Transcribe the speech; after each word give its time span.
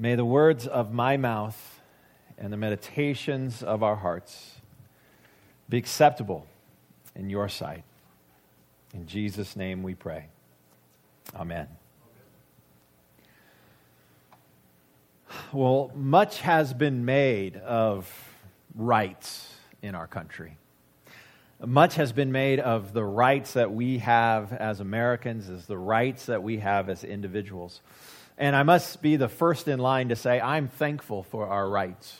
May 0.00 0.14
the 0.14 0.24
words 0.24 0.66
of 0.66 0.94
my 0.94 1.18
mouth 1.18 1.78
and 2.38 2.50
the 2.50 2.56
meditations 2.56 3.62
of 3.62 3.82
our 3.82 3.96
hearts 3.96 4.62
be 5.68 5.76
acceptable 5.76 6.46
in 7.14 7.28
your 7.28 7.50
sight. 7.50 7.82
In 8.94 9.06
Jesus' 9.06 9.56
name 9.56 9.82
we 9.82 9.94
pray. 9.94 10.28
Amen. 11.36 11.68
Well, 15.52 15.92
much 15.94 16.40
has 16.40 16.72
been 16.72 17.04
made 17.04 17.56
of 17.56 18.10
rights 18.74 19.52
in 19.82 19.94
our 19.94 20.06
country. 20.06 20.56
Much 21.62 21.96
has 21.96 22.10
been 22.10 22.32
made 22.32 22.58
of 22.58 22.94
the 22.94 23.04
rights 23.04 23.52
that 23.52 23.70
we 23.70 23.98
have 23.98 24.54
as 24.54 24.80
Americans, 24.80 25.50
as 25.50 25.66
the 25.66 25.76
rights 25.76 26.24
that 26.24 26.42
we 26.42 26.60
have 26.60 26.88
as 26.88 27.04
individuals. 27.04 27.82
And 28.40 28.56
I 28.56 28.62
must 28.62 29.02
be 29.02 29.16
the 29.16 29.28
first 29.28 29.68
in 29.68 29.78
line 29.78 30.08
to 30.08 30.16
say, 30.16 30.40
I'm 30.40 30.68
thankful 30.68 31.24
for 31.24 31.46
our 31.46 31.68
rights. 31.68 32.16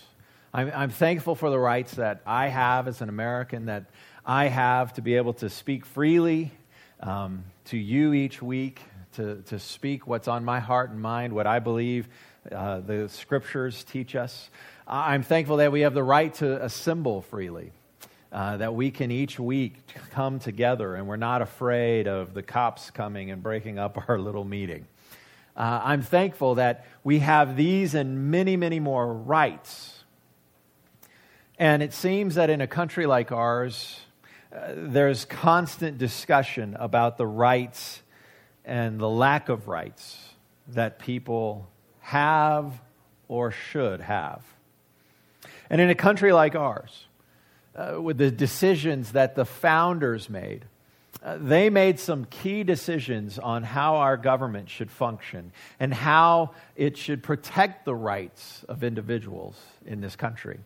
I'm, 0.52 0.70
I'm, 0.74 0.90
thankful 0.90 1.34
for 1.34 1.48
the 1.48 1.58
rights 1.58 1.94
that 1.94 2.20
I 2.26 2.48
have 2.48 2.88
as 2.88 3.00
an 3.00 3.08
American, 3.08 3.66
that 3.66 3.86
I 4.26 4.48
have 4.48 4.92
to 4.94 5.00
be 5.00 5.16
able 5.16 5.32
to 5.34 5.48
speak 5.48 5.86
freely 5.86 6.50
um, 7.00 7.44
to 7.66 7.78
you 7.78 8.12
each 8.12 8.42
week, 8.42 8.82
to, 9.14 9.40
to 9.46 9.58
speak 9.58 10.06
what's 10.06 10.28
on 10.28 10.44
my 10.44 10.60
heart 10.60 10.90
and 10.90 11.00
mind, 11.00 11.32
what 11.32 11.46
I 11.46 11.58
believe 11.58 12.06
uh, 12.52 12.80
the 12.80 13.08
scriptures 13.08 13.82
teach 13.82 14.14
us. 14.14 14.50
I'm 14.86 15.22
thankful 15.22 15.56
that 15.56 15.72
we 15.72 15.80
have 15.80 15.94
the 15.94 16.04
right 16.04 16.34
to 16.34 16.62
assemble 16.62 17.22
freely. 17.22 17.72
Uh, 18.30 18.58
that 18.58 18.74
we 18.74 18.90
can 18.90 19.10
each 19.10 19.40
week 19.40 19.74
come 20.10 20.38
together 20.38 20.94
and 20.94 21.08
we're 21.08 21.16
not 21.16 21.40
afraid 21.42 22.06
of 22.06 22.34
the 22.34 22.42
cops 22.42 22.90
coming 22.90 23.30
and 23.30 23.42
breaking 23.42 23.78
up 23.78 24.04
our 24.08 24.18
little 24.18 24.44
meeting. 24.44 24.86
Uh, 25.56 25.80
I'm 25.84 26.02
thankful 26.02 26.56
that 26.56 26.86
we 27.04 27.18
have 27.20 27.56
these 27.56 27.94
and 27.94 28.30
many, 28.30 28.56
many 28.56 28.80
more 28.80 29.12
rights. 29.12 30.04
And 31.58 31.82
it 31.82 31.92
seems 31.92 32.36
that 32.36 32.50
in 32.50 32.60
a 32.60 32.66
country 32.66 33.06
like 33.06 33.32
ours, 33.32 34.00
uh, 34.54 34.72
there's 34.74 35.24
constant 35.24 35.98
discussion 35.98 36.76
about 36.78 37.18
the 37.18 37.26
rights 37.26 38.02
and 38.64 38.98
the 38.98 39.08
lack 39.08 39.48
of 39.48 39.68
rights 39.68 40.18
that 40.68 40.98
people 40.98 41.68
have 42.00 42.80
or 43.28 43.50
should 43.50 44.00
have. 44.00 44.42
And 45.68 45.80
in 45.80 45.90
a 45.90 45.94
country 45.94 46.32
like 46.32 46.54
ours, 46.56 47.06
uh, 47.74 48.00
with 48.00 48.18
the 48.18 48.30
decisions 48.30 49.12
that 49.12 49.34
the 49.34 49.44
founders 49.44 50.28
made. 50.28 50.64
They 51.22 51.68
made 51.68 52.00
some 52.00 52.24
key 52.24 52.64
decisions 52.64 53.38
on 53.38 53.62
how 53.62 53.96
our 53.96 54.16
government 54.16 54.70
should 54.70 54.90
function 54.90 55.52
and 55.78 55.92
how 55.92 56.52
it 56.76 56.96
should 56.96 57.22
protect 57.22 57.84
the 57.84 57.94
rights 57.94 58.64
of 58.68 58.82
individuals 58.82 59.60
in 59.84 60.00
this 60.00 60.16
country. 60.16 60.58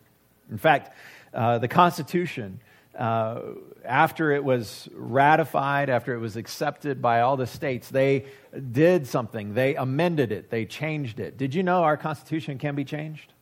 In 0.49 0.57
fact, 0.57 0.95
uh, 1.33 1.57
the 1.57 1.67
Constitution, 1.67 2.61
uh, 2.97 3.41
after 3.83 4.31
it 4.31 4.43
was 4.43 4.87
ratified, 4.93 5.89
after 5.89 6.15
it 6.15 6.19
was 6.19 6.37
accepted 6.37 7.01
by 7.01 7.19
all 7.19 7.35
the 7.35 7.47
states, 7.47 7.89
they 7.89 8.25
did 8.71 9.07
something. 9.07 9.55
They 9.55 9.75
amended 9.75 10.31
it, 10.31 10.49
they 10.49 10.65
changed 10.65 11.19
it. 11.19 11.37
Did 11.37 11.53
you 11.53 11.63
know 11.63 11.83
our 11.83 11.97
Constitution 11.97 12.57
can 12.59 12.75
be 12.75 12.85
changed? 12.85 13.33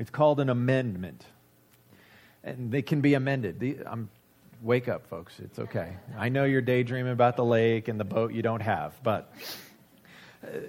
It's 0.00 0.10
called 0.10 0.40
an 0.40 0.48
amendment 0.48 1.24
and 2.44 2.72
they 2.72 2.82
can 2.82 3.00
be 3.00 3.14
amended. 3.14 3.60
The, 3.60 3.78
I'm, 3.86 4.08
wake 4.62 4.88
up, 4.88 5.06
folks. 5.06 5.38
It's 5.38 5.58
okay. 5.58 5.96
I 6.16 6.28
know 6.28 6.44
you're 6.44 6.60
daydreaming 6.60 7.12
about 7.12 7.36
the 7.36 7.44
lake 7.44 7.88
and 7.88 7.98
the 7.98 8.04
boat 8.04 8.32
you 8.32 8.42
don't 8.42 8.60
have, 8.60 8.94
but 9.02 9.32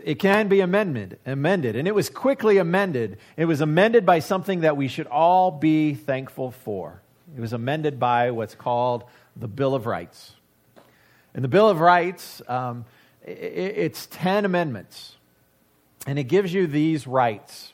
it 0.03 0.19
can 0.19 0.47
be 0.47 0.61
amended, 0.61 1.19
amended. 1.25 1.75
And 1.75 1.87
it 1.87 1.95
was 1.95 2.09
quickly 2.09 2.57
amended. 2.57 3.17
It 3.37 3.45
was 3.45 3.61
amended 3.61 4.05
by 4.05 4.19
something 4.19 4.61
that 4.61 4.77
we 4.77 4.87
should 4.87 5.07
all 5.07 5.51
be 5.51 5.93
thankful 5.93 6.51
for. 6.51 7.01
It 7.35 7.39
was 7.39 7.53
amended 7.53 7.99
by 7.99 8.31
what's 8.31 8.55
called 8.55 9.03
the 9.35 9.47
Bill 9.47 9.75
of 9.75 9.85
Rights. 9.85 10.33
And 11.33 11.43
the 11.43 11.49
Bill 11.49 11.69
of 11.69 11.79
Rights, 11.79 12.41
um, 12.47 12.85
it's 13.23 14.07
10 14.07 14.45
amendments. 14.45 15.15
And 16.07 16.17
it 16.17 16.23
gives 16.23 16.53
you 16.53 16.65
these 16.65 17.05
rights. 17.05 17.73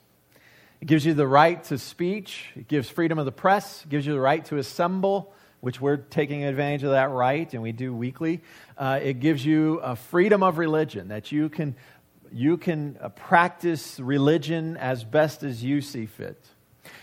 It 0.82 0.88
gives 0.88 1.06
you 1.06 1.14
the 1.14 1.28
right 1.28 1.64
to 1.66 1.78
speech. 1.78 2.52
It 2.56 2.68
gives 2.68 2.90
freedom 2.90 3.18
of 3.18 3.26
the 3.26 3.32
press. 3.32 3.84
It 3.84 3.90
gives 3.90 4.06
you 4.06 4.14
the 4.14 4.20
right 4.20 4.44
to 4.46 4.58
assemble, 4.58 5.34
which 5.66 5.82
we're 5.82 5.98
taking 5.98 6.44
advantage 6.44 6.84
of 6.84 6.92
that 6.92 7.10
right, 7.10 7.52
and 7.56 7.64
we 7.64 7.72
do 7.72 7.92
weekly. 7.92 8.40
Uh, 8.78 9.00
it 9.02 9.20
gives 9.20 9.44
you 9.44 9.80
a 9.80 9.96
freedom 9.96 10.44
of 10.44 10.60
religion 10.60 11.08
that 11.08 11.32
you 11.32 11.50
can, 11.50 11.76
you 12.32 12.56
can 12.56 12.96
uh, 13.02 13.10
practice 13.10 14.00
religion 14.00 14.78
as 14.78 15.04
best 15.04 15.42
as 15.42 15.64
you 15.64 15.82
see 15.82 16.06
fit. 16.06 16.40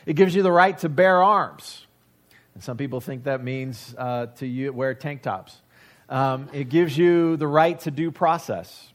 It 0.07 0.15
gives 0.15 0.33
you 0.33 0.45
the 0.45 0.53
right 0.53 0.79
to 0.79 0.89
bear 0.89 1.25
arms. 1.25 1.89
And 2.55 2.63
some 2.63 2.77
people 2.77 3.01
think 3.01 3.25
that 3.25 3.43
means 3.43 3.97
uh, 3.99 4.27
to 4.37 4.47
you, 4.47 4.73
wear 4.73 4.95
tank 4.95 5.23
tops. 5.23 5.57
Um, 6.09 6.49
it 6.53 6.69
gives 6.69 6.97
you 6.97 7.37
the 7.37 7.49
right 7.49 7.81
to 7.81 7.91
due 7.91 8.13
process. 8.13 8.93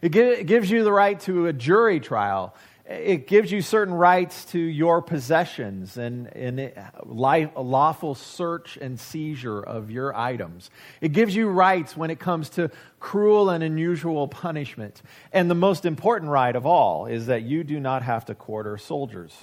It, 0.00 0.16
it 0.16 0.46
gives 0.46 0.70
you 0.70 0.82
the 0.82 0.92
right 0.92 1.20
to 1.20 1.46
a 1.46 1.52
jury 1.52 2.00
trial 2.00 2.54
it 2.90 3.28
gives 3.28 3.52
you 3.52 3.62
certain 3.62 3.94
rights 3.94 4.44
to 4.46 4.58
your 4.58 5.00
possessions 5.00 5.96
and, 5.96 6.26
and 6.36 6.72
life, 7.04 7.50
lawful 7.56 8.16
search 8.16 8.76
and 8.76 8.98
seizure 8.98 9.60
of 9.60 9.92
your 9.92 10.14
items. 10.16 10.70
It 11.00 11.12
gives 11.12 11.36
you 11.36 11.48
rights 11.48 11.96
when 11.96 12.10
it 12.10 12.18
comes 12.18 12.50
to 12.50 12.68
cruel 12.98 13.48
and 13.50 13.62
unusual 13.62 14.26
punishment. 14.26 15.02
And 15.32 15.48
the 15.48 15.54
most 15.54 15.84
important 15.84 16.32
right 16.32 16.54
of 16.56 16.66
all 16.66 17.06
is 17.06 17.26
that 17.26 17.42
you 17.42 17.62
do 17.62 17.78
not 17.78 18.02
have 18.02 18.24
to 18.24 18.34
quarter 18.34 18.76
soldiers 18.76 19.36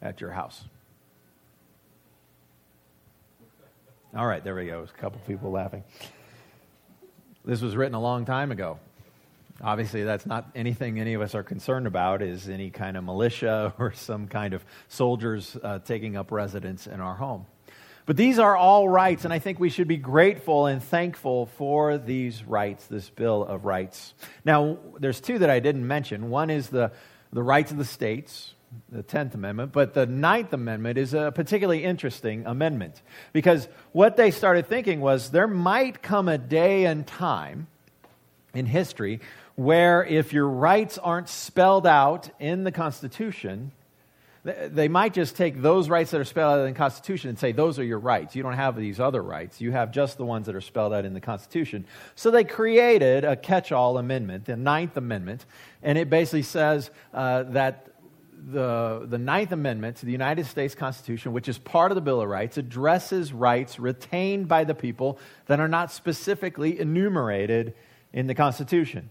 at 0.00 0.22
your 0.22 0.30
house. 0.30 0.64
All 4.16 4.26
right, 4.26 4.42
there 4.42 4.54
we 4.54 4.64
go. 4.64 4.82
A 4.82 5.00
couple 5.00 5.20
people 5.26 5.50
laughing. 5.50 5.84
This 7.44 7.60
was 7.60 7.76
written 7.76 7.94
a 7.94 8.00
long 8.00 8.24
time 8.24 8.50
ago. 8.50 8.78
Obviously, 9.62 10.04
that's 10.04 10.26
not 10.26 10.50
anything 10.54 11.00
any 11.00 11.14
of 11.14 11.22
us 11.22 11.34
are 11.34 11.42
concerned 11.42 11.86
about, 11.86 12.20
is 12.20 12.48
any 12.48 12.70
kind 12.70 12.96
of 12.96 13.04
militia 13.04 13.72
or 13.78 13.92
some 13.92 14.28
kind 14.28 14.52
of 14.54 14.64
soldiers 14.88 15.56
uh, 15.62 15.78
taking 15.78 16.16
up 16.16 16.30
residence 16.30 16.86
in 16.86 17.00
our 17.00 17.14
home. 17.14 17.46
But 18.04 18.16
these 18.16 18.38
are 18.38 18.56
all 18.56 18.88
rights, 18.88 19.24
and 19.24 19.32
I 19.34 19.40
think 19.40 19.58
we 19.58 19.68
should 19.68 19.88
be 19.88 19.96
grateful 19.96 20.66
and 20.66 20.80
thankful 20.82 21.46
for 21.46 21.98
these 21.98 22.44
rights, 22.44 22.86
this 22.86 23.10
Bill 23.10 23.42
of 23.42 23.64
Rights. 23.64 24.14
Now, 24.44 24.78
there's 25.00 25.20
two 25.20 25.40
that 25.40 25.50
I 25.50 25.58
didn't 25.58 25.86
mention. 25.86 26.30
One 26.30 26.48
is 26.48 26.68
the, 26.68 26.92
the 27.32 27.42
rights 27.42 27.72
of 27.72 27.78
the 27.78 27.84
states, 27.84 28.54
the 28.90 29.02
10th 29.02 29.34
Amendment, 29.34 29.72
but 29.72 29.94
the 29.94 30.06
Ninth 30.06 30.52
Amendment 30.52 30.98
is 30.98 31.14
a 31.14 31.32
particularly 31.34 31.82
interesting 31.82 32.46
amendment 32.46 33.02
because 33.32 33.66
what 33.90 34.16
they 34.16 34.30
started 34.30 34.68
thinking 34.68 35.00
was 35.00 35.30
there 35.30 35.48
might 35.48 36.00
come 36.00 36.28
a 36.28 36.38
day 36.38 36.84
and 36.84 37.06
time 37.06 37.66
in 38.54 38.66
history 38.66 39.20
where 39.56 40.04
if 40.04 40.32
your 40.32 40.48
rights 40.48 40.98
aren't 40.98 41.28
spelled 41.28 41.86
out 41.86 42.30
in 42.38 42.64
the 42.64 42.72
Constitution, 42.72 43.72
they 44.44 44.86
might 44.86 45.12
just 45.12 45.34
take 45.34 45.60
those 45.60 45.88
rights 45.88 46.12
that 46.12 46.20
are 46.20 46.24
spelled 46.24 46.58
out 46.58 46.66
in 46.66 46.72
the 46.72 46.78
Constitution 46.78 47.30
and 47.30 47.38
say, 47.38 47.50
those 47.50 47.78
are 47.78 47.84
your 47.84 47.98
rights. 47.98 48.36
You 48.36 48.44
don't 48.44 48.52
have 48.52 48.76
these 48.76 49.00
other 49.00 49.20
rights. 49.20 49.60
You 49.60 49.72
have 49.72 49.90
just 49.90 50.18
the 50.18 50.24
ones 50.24 50.46
that 50.46 50.54
are 50.54 50.60
spelled 50.60 50.92
out 50.92 51.04
in 51.04 51.14
the 51.14 51.20
Constitution. 51.20 51.84
So 52.14 52.30
they 52.30 52.44
created 52.44 53.24
a 53.24 53.34
catch 53.34 53.72
all 53.72 53.98
amendment, 53.98 54.44
the 54.44 54.56
Ninth 54.56 54.96
Amendment, 54.96 55.46
and 55.82 55.98
it 55.98 56.08
basically 56.08 56.42
says 56.42 56.90
uh, 57.12 57.42
that 57.44 57.88
the, 58.48 59.06
the 59.08 59.18
Ninth 59.18 59.50
Amendment 59.50 59.96
to 59.96 60.06
the 60.06 60.12
United 60.12 60.46
States 60.46 60.74
Constitution, 60.74 61.32
which 61.32 61.48
is 61.48 61.58
part 61.58 61.90
of 61.90 61.96
the 61.96 62.00
Bill 62.00 62.20
of 62.20 62.28
Rights, 62.28 62.56
addresses 62.56 63.32
rights 63.32 63.80
retained 63.80 64.46
by 64.46 64.62
the 64.62 64.74
people 64.74 65.18
that 65.46 65.58
are 65.58 65.66
not 65.66 65.90
specifically 65.90 66.78
enumerated 66.78 67.74
in 68.12 68.28
the 68.28 68.34
Constitution. 68.34 69.10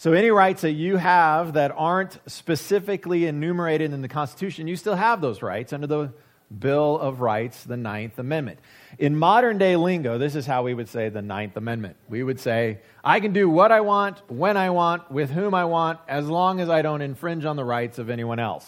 So, 0.00 0.14
any 0.14 0.30
rights 0.30 0.62
that 0.62 0.72
you 0.72 0.96
have 0.96 1.52
that 1.52 1.74
aren't 1.76 2.16
specifically 2.26 3.26
enumerated 3.26 3.92
in 3.92 4.00
the 4.00 4.08
Constitution, 4.08 4.66
you 4.66 4.74
still 4.76 4.94
have 4.94 5.20
those 5.20 5.42
rights 5.42 5.74
under 5.74 5.86
the 5.86 6.14
Bill 6.58 6.98
of 6.98 7.20
Rights, 7.20 7.64
the 7.64 7.76
Ninth 7.76 8.18
Amendment. 8.18 8.60
In 8.98 9.14
modern 9.14 9.58
day 9.58 9.76
lingo, 9.76 10.16
this 10.16 10.36
is 10.36 10.46
how 10.46 10.62
we 10.62 10.72
would 10.72 10.88
say 10.88 11.10
the 11.10 11.20
Ninth 11.20 11.54
Amendment. 11.58 11.96
We 12.08 12.22
would 12.22 12.40
say, 12.40 12.78
I 13.04 13.20
can 13.20 13.34
do 13.34 13.50
what 13.50 13.72
I 13.72 13.82
want, 13.82 14.22
when 14.30 14.56
I 14.56 14.70
want, 14.70 15.10
with 15.10 15.28
whom 15.28 15.52
I 15.52 15.66
want, 15.66 16.00
as 16.08 16.26
long 16.26 16.60
as 16.60 16.70
I 16.70 16.80
don't 16.80 17.02
infringe 17.02 17.44
on 17.44 17.56
the 17.56 17.64
rights 17.66 17.98
of 17.98 18.08
anyone 18.08 18.38
else. 18.38 18.66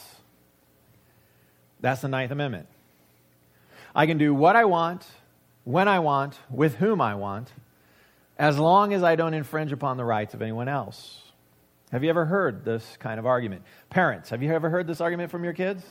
That's 1.80 2.02
the 2.02 2.08
Ninth 2.08 2.30
Amendment. 2.30 2.66
I 3.94 4.04
can 4.04 4.18
do 4.18 4.34
what 4.34 4.54
I 4.54 4.66
want, 4.66 5.06
when 5.64 5.88
I 5.88 6.00
want, 6.00 6.38
with 6.50 6.74
whom 6.74 7.00
I 7.00 7.14
want, 7.14 7.50
as 8.38 8.58
long 8.58 8.92
as 8.92 9.02
I 9.02 9.16
don't 9.16 9.32
infringe 9.32 9.72
upon 9.72 9.96
the 9.96 10.04
rights 10.04 10.34
of 10.34 10.42
anyone 10.42 10.68
else. 10.68 11.20
Have 11.92 12.02
you 12.02 12.10
ever 12.10 12.24
heard 12.24 12.64
this 12.64 12.96
kind 12.98 13.20
of 13.20 13.26
argument? 13.26 13.62
Parents, 13.90 14.30
have 14.30 14.42
you 14.42 14.52
ever 14.52 14.70
heard 14.70 14.86
this 14.86 15.00
argument 15.00 15.30
from 15.30 15.44
your 15.44 15.52
kids? 15.52 15.84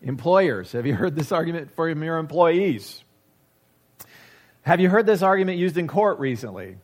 Employers, 0.00 0.72
have 0.72 0.86
you 0.86 0.94
heard 0.94 1.14
this 1.14 1.30
argument 1.32 1.70
from 1.72 2.02
your 2.02 2.18
employees? 2.18 3.04
Have 4.62 4.80
you 4.80 4.88
heard 4.88 5.06
this 5.06 5.22
argument 5.22 5.58
used 5.58 5.76
in 5.76 5.88
court 5.88 6.18
recently? 6.18 6.76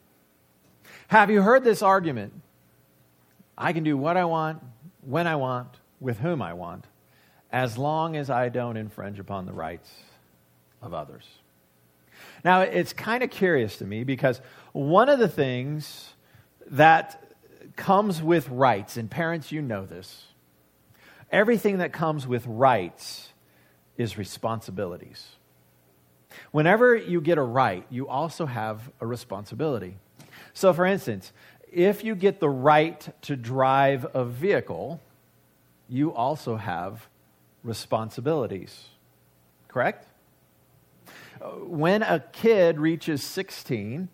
Have 1.06 1.30
you 1.30 1.40
heard 1.40 1.64
this 1.64 1.82
argument 1.82 2.32
I 3.58 3.72
can 3.72 3.82
do 3.82 3.96
what 3.96 4.16
I 4.16 4.24
want, 4.24 4.62
when 5.00 5.26
I 5.26 5.34
want, 5.34 5.68
with 6.00 6.20
whom 6.20 6.40
I 6.40 6.54
want, 6.54 6.86
as 7.50 7.76
long 7.76 8.16
as 8.16 8.30
I 8.30 8.48
don't 8.48 8.76
infringe 8.76 9.18
upon 9.18 9.46
the 9.46 9.52
rights 9.52 9.90
of 10.80 10.94
others. 10.94 11.26
Now, 12.44 12.60
it's 12.60 12.92
kind 12.92 13.24
of 13.24 13.30
curious 13.30 13.78
to 13.78 13.84
me 13.84 14.04
because 14.04 14.40
one 14.72 15.08
of 15.08 15.18
the 15.18 15.28
things 15.28 16.14
that 16.70 17.22
comes 17.76 18.22
with 18.22 18.48
rights, 18.48 18.96
and 18.96 19.10
parents, 19.10 19.52
you 19.52 19.62
know 19.62 19.86
this, 19.86 20.26
everything 21.30 21.78
that 21.78 21.92
comes 21.92 22.26
with 22.26 22.46
rights 22.46 23.32
is 23.96 24.18
responsibilities. 24.18 25.26
Whenever 26.50 26.96
you 26.96 27.20
get 27.20 27.38
a 27.38 27.42
right, 27.42 27.84
you 27.90 28.08
also 28.08 28.46
have 28.46 28.90
a 29.00 29.06
responsibility. 29.06 29.96
So, 30.54 30.72
for 30.72 30.86
instance, 30.86 31.32
if 31.72 32.04
you 32.04 32.14
get 32.14 32.40
the 32.40 32.48
right 32.48 33.08
to 33.22 33.36
drive 33.36 34.06
a 34.14 34.24
vehicle, 34.24 35.00
you 35.88 36.12
also 36.12 36.56
have 36.56 37.08
responsibilities. 37.62 38.86
Correct? 39.68 40.06
Uh, 41.40 41.50
when 41.50 42.02
a 42.02 42.20
kid 42.32 42.78
reaches 42.78 43.22
16, 43.22 44.08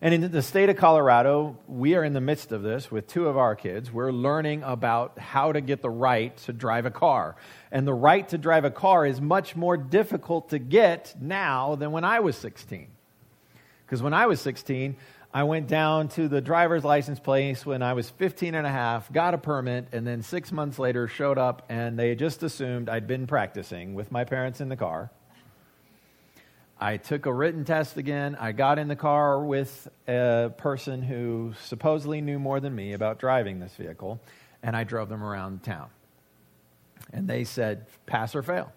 and 0.00 0.12
in 0.12 0.30
the 0.30 0.42
state 0.42 0.68
of 0.68 0.76
Colorado, 0.76 1.56
we 1.66 1.94
are 1.94 2.04
in 2.04 2.12
the 2.12 2.20
midst 2.20 2.52
of 2.52 2.62
this 2.62 2.90
with 2.90 3.06
two 3.06 3.26
of 3.26 3.38
our 3.38 3.56
kids. 3.56 3.90
We're 3.92 4.12
learning 4.12 4.62
about 4.62 5.18
how 5.18 5.52
to 5.52 5.60
get 5.60 5.82
the 5.82 5.90
right 5.90 6.36
to 6.38 6.52
drive 6.52 6.84
a 6.84 6.90
car. 6.90 7.36
And 7.70 7.86
the 7.86 7.94
right 7.94 8.28
to 8.28 8.38
drive 8.38 8.64
a 8.64 8.70
car 8.70 9.06
is 9.06 9.20
much 9.20 9.56
more 9.56 9.76
difficult 9.76 10.50
to 10.50 10.58
get 10.58 11.14
now 11.20 11.76
than 11.76 11.92
when 11.92 12.04
I 12.04 12.20
was 12.20 12.36
16. 12.36 12.88
Because 13.86 14.02
when 14.02 14.12
I 14.12 14.26
was 14.26 14.40
16, 14.40 14.96
I 15.32 15.44
went 15.44 15.68
down 15.68 16.08
to 16.10 16.28
the 16.28 16.40
driver's 16.40 16.84
license 16.84 17.18
place 17.18 17.64
when 17.64 17.82
I 17.82 17.94
was 17.94 18.10
15 18.10 18.54
and 18.54 18.66
a 18.66 18.70
half, 18.70 19.12
got 19.12 19.34
a 19.34 19.38
permit, 19.38 19.88
and 19.92 20.06
then 20.06 20.22
six 20.22 20.52
months 20.52 20.78
later 20.78 21.08
showed 21.08 21.38
up 21.38 21.66
and 21.68 21.98
they 21.98 22.14
just 22.14 22.42
assumed 22.42 22.88
I'd 22.88 23.06
been 23.06 23.26
practicing 23.26 23.94
with 23.94 24.12
my 24.12 24.24
parents 24.24 24.60
in 24.60 24.68
the 24.68 24.76
car. 24.76 25.10
I 26.84 26.98
took 26.98 27.24
a 27.24 27.32
written 27.32 27.64
test 27.64 27.96
again. 27.96 28.36
I 28.38 28.52
got 28.52 28.78
in 28.78 28.88
the 28.88 28.94
car 28.94 29.42
with 29.42 29.88
a 30.06 30.52
person 30.58 31.02
who 31.02 31.54
supposedly 31.62 32.20
knew 32.20 32.38
more 32.38 32.60
than 32.60 32.74
me 32.74 32.92
about 32.92 33.18
driving 33.18 33.58
this 33.58 33.74
vehicle, 33.74 34.20
and 34.62 34.76
I 34.76 34.84
drove 34.84 35.08
them 35.08 35.24
around 35.24 35.62
town. 35.62 35.88
And 37.10 37.26
they 37.26 37.44
said, 37.44 37.86
pass 38.04 38.34
or 38.34 38.42
fail. 38.42 38.70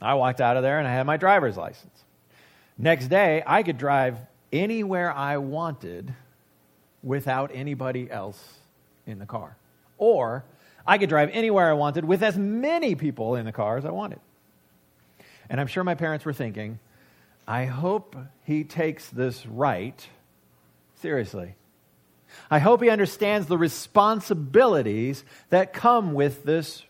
I 0.00 0.14
walked 0.14 0.40
out 0.40 0.56
of 0.56 0.62
there 0.62 0.78
and 0.78 0.86
I 0.86 0.92
had 0.92 1.06
my 1.06 1.16
driver's 1.16 1.56
license. 1.56 2.04
Next 2.78 3.08
day, 3.08 3.42
I 3.44 3.64
could 3.64 3.78
drive 3.78 4.18
anywhere 4.52 5.12
I 5.12 5.38
wanted 5.38 6.14
without 7.02 7.50
anybody 7.52 8.08
else 8.08 8.40
in 9.08 9.18
the 9.18 9.26
car. 9.26 9.56
Or 9.98 10.44
I 10.86 10.98
could 10.98 11.08
drive 11.08 11.30
anywhere 11.32 11.68
I 11.68 11.72
wanted 11.72 12.04
with 12.04 12.22
as 12.22 12.38
many 12.38 12.94
people 12.94 13.34
in 13.34 13.44
the 13.44 13.50
car 13.50 13.76
as 13.76 13.84
I 13.84 13.90
wanted. 13.90 14.20
And 15.48 15.60
I'm 15.60 15.66
sure 15.66 15.84
my 15.84 15.94
parents 15.94 16.24
were 16.24 16.32
thinking, 16.32 16.78
I 17.46 17.66
hope 17.66 18.16
he 18.44 18.64
takes 18.64 19.08
this 19.08 19.46
right 19.46 20.06
seriously. 20.96 21.54
I 22.50 22.58
hope 22.58 22.82
he 22.82 22.90
understands 22.90 23.46
the 23.46 23.58
responsibilities 23.58 25.24
that 25.50 25.72
come 25.72 26.12
with 26.12 26.44
this 26.44 26.82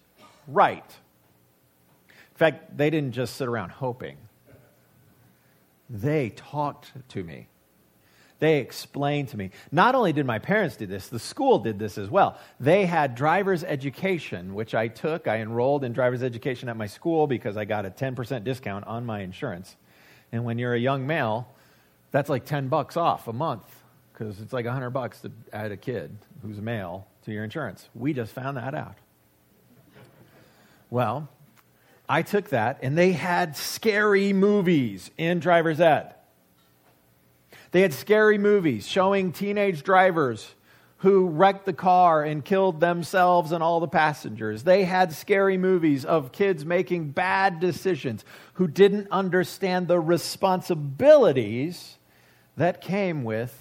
right. 0.49 0.85
In 2.08 2.37
fact, 2.37 2.76
they 2.76 2.91
didn't 2.91 3.12
just 3.12 3.37
sit 3.37 3.49
around 3.49 3.70
hoping, 3.70 4.17
they 5.88 6.31
talked 6.31 6.93
to 7.11 7.23
me. 7.23 7.49
They 8.38 8.59
explained 8.59 9.29
to 9.29 9.37
me. 9.38 9.50
Not 9.73 9.94
only 9.94 10.12
did 10.12 10.27
my 10.27 10.38
parents 10.38 10.77
do 10.77 10.87
this, 10.87 11.09
the 11.09 11.19
school 11.19 11.59
did 11.59 11.79
this 11.79 11.97
as 11.97 12.11
well. 12.11 12.38
They 12.61 12.85
had 12.85 13.15
driver's 13.15 13.65
education, 13.65 14.55
which 14.55 14.75
I 14.75 14.88
took. 14.88 15.27
I 15.27 15.38
enrolled 15.38 15.85
in 15.85 15.93
driver's 15.93 16.23
education 16.23 16.69
at 16.69 16.77
my 16.77 16.87
school 16.87 17.27
because 17.27 17.56
I 17.56 17.65
got 17.65 17.87
a 17.87 17.91
10% 17.91 18.44
discount 18.44 18.87
on 18.87 19.06
my 19.06 19.21
insurance. 19.21 19.77
And 20.33 20.44
when 20.44 20.59
you're 20.59 20.75
a 20.75 20.79
young 20.79 21.06
male, 21.06 21.49
that's 22.11 22.29
like 22.29 22.44
10 22.44 22.69
bucks 22.69 22.97
off 22.97 23.27
a 23.27 23.33
month 23.33 23.65
because 24.12 24.41
it's 24.41 24.53
like 24.53 24.67
100 24.67 24.91
bucks 24.91 25.21
to 25.23 25.33
add 25.53 25.73
a 25.73 25.77
kid 25.77 26.17
who's 26.43 26.59
a 26.59 26.62
male 26.62 27.06
to 27.25 27.33
your 27.33 27.44
insurance. 27.44 27.88
We 27.94 28.12
just 28.12 28.33
found 28.33 28.59
that 28.59 28.75
out. 28.75 28.97
Well, 30.91 31.29
I 32.09 32.23
took 32.23 32.50
that 32.50 32.79
and 32.83 32.97
they 32.99 33.12
had 33.12 33.56
scary 33.56 34.33
movies 34.33 35.11
in 35.17 35.41
driver's 35.41 35.81
ed. 35.81 36.15
They 37.76 37.82
had 37.82 37.93
scary 37.93 38.38
movies 38.38 38.88
showing 38.88 39.32
teenage 39.32 39.82
drivers 39.82 40.55
who 41.00 41.28
wrecked 41.28 41.67
the 41.67 41.75
car 41.75 42.25
and 42.25 42.43
killed 42.43 42.81
themselves 42.81 43.52
and 43.52 43.62
all 43.62 43.81
the 43.81 43.87
passengers. 43.87 44.62
They 44.62 44.84
had 44.84 45.12
scary 45.12 45.58
movies 45.58 46.02
of 46.02 46.32
kids 46.32 46.64
making 46.64 47.11
bad 47.11 47.61
decisions 47.61 48.25
who 48.55 48.67
didn't 48.67 49.08
understand 49.11 49.88
the 49.88 50.00
responsibilities 50.00 51.99
that 52.56 52.81
came 52.81 53.25
with 53.25 53.55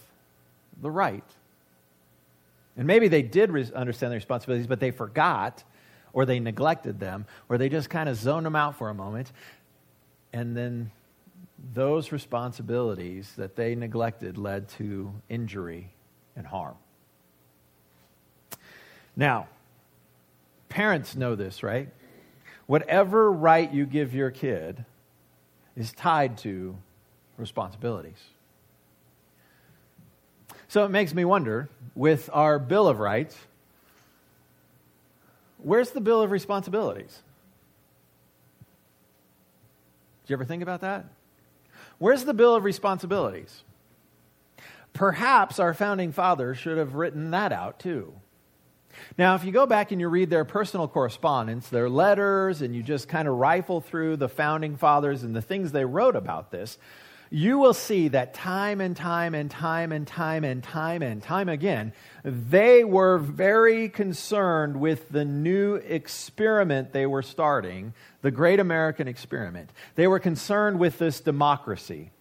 the 0.81 0.89
right. 0.89 1.29
And 2.77 2.87
maybe 2.87 3.09
they 3.09 3.21
did 3.21 3.49
understand 3.73 4.13
the 4.13 4.15
responsibilities, 4.15 4.65
but 4.65 4.79
they 4.79 4.91
forgot 4.91 5.61
or 6.13 6.25
they 6.25 6.39
neglected 6.39 7.01
them 7.01 7.25
or 7.49 7.57
they 7.57 7.67
just 7.67 7.89
kind 7.89 8.07
of 8.07 8.15
zoned 8.15 8.45
them 8.45 8.55
out 8.55 8.77
for 8.77 8.89
a 8.89 8.93
moment 8.93 9.33
and 10.31 10.55
then 10.55 10.89
those 11.73 12.11
responsibilities 12.11 13.31
that 13.37 13.55
they 13.55 13.75
neglected 13.75 14.37
led 14.37 14.69
to 14.69 15.13
injury 15.29 15.91
and 16.35 16.45
harm. 16.45 16.75
Now, 19.15 19.47
parents 20.69 21.15
know 21.15 21.35
this, 21.35 21.63
right? 21.63 21.89
Whatever 22.65 23.31
right 23.31 23.71
you 23.71 23.85
give 23.85 24.13
your 24.13 24.31
kid 24.31 24.83
is 25.75 25.91
tied 25.93 26.37
to 26.39 26.77
responsibilities. 27.37 28.21
So 30.67 30.83
it 30.83 30.89
makes 30.89 31.13
me 31.13 31.23
wonder 31.23 31.69
with 31.95 32.29
our 32.33 32.59
Bill 32.59 32.87
of 32.87 32.99
Rights, 32.99 33.37
where's 35.57 35.91
the 35.91 36.01
Bill 36.01 36.21
of 36.21 36.31
Responsibilities? 36.31 37.21
Did 40.23 40.31
you 40.31 40.35
ever 40.35 40.45
think 40.45 40.63
about 40.63 40.81
that? 40.81 41.05
Where's 41.97 42.25
the 42.25 42.33
Bill 42.33 42.55
of 42.55 42.63
Responsibilities? 42.63 43.63
Perhaps 44.93 45.59
our 45.59 45.73
founding 45.73 46.11
fathers 46.11 46.57
should 46.57 46.77
have 46.77 46.95
written 46.95 47.31
that 47.31 47.51
out 47.51 47.79
too. 47.79 48.13
Now, 49.17 49.35
if 49.35 49.43
you 49.43 49.51
go 49.51 49.65
back 49.65 49.91
and 49.91 49.99
you 49.99 50.07
read 50.07 50.29
their 50.29 50.45
personal 50.45 50.87
correspondence, 50.87 51.67
their 51.67 51.89
letters, 51.89 52.61
and 52.61 52.73
you 52.75 52.81
just 52.81 53.09
kind 53.09 53.27
of 53.27 53.35
rifle 53.35 53.81
through 53.81 54.17
the 54.17 54.29
founding 54.29 54.77
fathers 54.77 55.23
and 55.23 55.35
the 55.35 55.41
things 55.41 55.71
they 55.71 55.83
wrote 55.83 56.15
about 56.15 56.51
this, 56.51 56.77
you 57.29 57.57
will 57.57 57.73
see 57.73 58.09
that 58.09 58.33
time 58.33 58.81
and 58.81 58.95
time 58.95 59.33
and 59.33 59.49
time 59.49 59.91
and 59.91 60.07
time 60.07 60.43
and 60.43 60.63
time 60.63 61.01
and 61.01 61.21
time 61.21 61.49
again, 61.49 61.93
they 62.23 62.83
were 62.83 63.17
very 63.17 63.89
concerned 63.89 64.79
with 64.79 65.09
the 65.09 65.25
new 65.25 65.75
experiment 65.75 66.93
they 66.93 67.05
were 67.05 67.21
starting, 67.21 67.93
the 68.21 68.31
great 68.31 68.59
American 68.59 69.07
experiment. 69.07 69.71
They 69.95 70.07
were 70.07 70.19
concerned 70.19 70.79
with 70.79 70.97
this 70.97 71.19
democracy. 71.19 72.11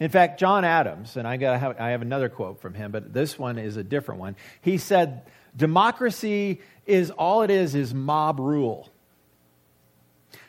In 0.00 0.10
fact, 0.10 0.40
John 0.40 0.64
Adams, 0.64 1.16
and 1.16 1.26
I, 1.26 1.36
have, 1.38 1.80
I 1.80 1.90
have 1.90 2.02
another 2.02 2.28
quote 2.28 2.60
from 2.60 2.74
him, 2.74 2.92
but 2.92 3.12
this 3.12 3.38
one 3.38 3.58
is 3.58 3.76
a 3.76 3.84
different 3.84 4.20
one. 4.20 4.36
He 4.60 4.78
said, 4.78 5.22
Democracy 5.56 6.60
is 6.84 7.10
all 7.10 7.42
it 7.42 7.50
is, 7.50 7.74
is 7.74 7.94
mob 7.94 8.38
rule. 8.38 8.90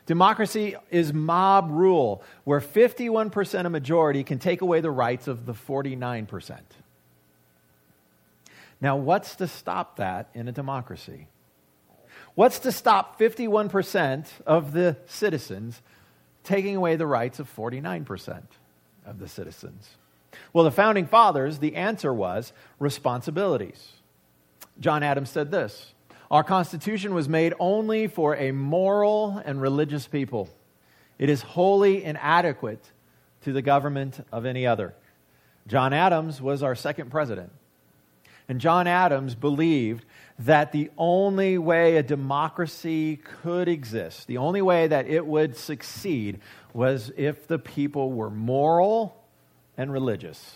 Democracy 0.08 0.76
is 0.90 1.14
mob 1.14 1.70
rule, 1.70 2.24
where 2.46 2.62
51% 2.62 3.66
of 3.66 3.72
majority 3.72 4.24
can 4.24 4.40
take 4.40 4.62
away 4.62 4.80
the 4.80 4.90
rights 4.90 5.28
of 5.28 5.46
the 5.46 5.54
49%. 5.54 6.60
Now, 8.80 8.96
what's 8.96 9.36
to 9.36 9.48
stop 9.48 9.98
that 9.98 10.30
in 10.34 10.48
a 10.48 10.52
democracy? 10.52 11.28
What's 12.36 12.60
to 12.60 12.72
stop 12.72 13.20
51% 13.20 14.28
of 14.46 14.72
the 14.72 14.96
citizens 15.08 15.82
taking 16.44 16.78
away 16.78 16.96
the 16.96 17.08
rights 17.08 17.40
of 17.40 17.54
49% 17.54 18.44
of 19.06 19.20
the 19.20 19.28
citizens? 19.28 19.90
Well, 20.54 20.64
the 20.64 20.72
founding 20.72 21.08
fathers, 21.08 21.60
the 21.60 21.76
answer 21.76 22.14
was 22.14 22.54
responsibilities. 22.80 23.92
John 24.80 25.04
Adams 25.04 25.32
said 25.32 25.52
this 25.52 25.94
our 26.30 26.44
Constitution 26.44 27.14
was 27.14 27.30
made 27.30 27.54
only 27.60 28.08
for 28.08 28.36
a 28.36 28.52
moral 28.52 29.42
and 29.46 29.62
religious 29.62 30.08
people. 30.08 30.50
It 31.18 31.30
is 31.30 31.42
wholly 31.42 32.04
inadequate 32.04 32.84
to 33.44 33.54
the 33.54 33.62
government 33.62 34.26
of 34.32 34.46
any 34.46 34.68
other. 34.68 34.94
John 35.68 35.94
Adams 35.94 36.42
was 36.42 36.64
our 36.64 36.76
second 36.76 37.12
president. 37.12 37.52
And 38.50 38.62
John 38.62 38.88
Adams 38.88 39.36
believed 39.36 40.06
that 40.40 40.72
the 40.72 40.90
only 40.98 41.58
way 41.58 41.98
a 41.98 42.04
democracy 42.04 43.18
could 43.18 43.68
exist, 43.68 44.28
the 44.28 44.38
only 44.38 44.62
way 44.62 44.88
that 44.88 45.08
it 45.08 45.26
would 45.26 45.58
succeed, 45.58 46.40
was 46.74 47.12
if 47.18 47.48
the 47.48 47.60
people 47.60 48.12
were 48.12 48.30
moral 48.30 49.22
and 49.78 49.92
religious. 49.92 50.56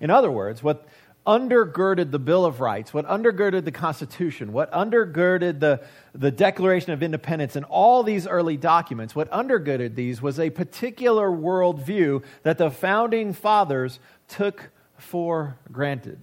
In 0.00 0.10
other 0.10 0.30
words, 0.30 0.62
what 0.62 0.86
undergirded 1.26 2.10
the 2.10 2.18
Bill 2.18 2.44
of 2.44 2.60
Rights, 2.60 2.94
what 2.94 3.06
undergirded 3.06 3.64
the 3.64 3.72
Constitution, 3.72 4.52
what 4.52 4.70
undergirded 4.72 5.60
the, 5.60 5.82
the 6.14 6.30
Declaration 6.30 6.92
of 6.92 7.02
Independence, 7.02 7.56
and 7.56 7.64
all 7.66 8.02
these 8.02 8.26
early 8.26 8.56
documents, 8.56 9.14
what 9.14 9.30
undergirded 9.30 9.94
these 9.94 10.22
was 10.22 10.38
a 10.38 10.50
particular 10.50 11.28
worldview 11.28 12.22
that 12.44 12.58
the 12.58 12.70
founding 12.70 13.32
fathers 13.32 13.98
took 14.28 14.70
for 14.96 15.58
granted. 15.72 16.18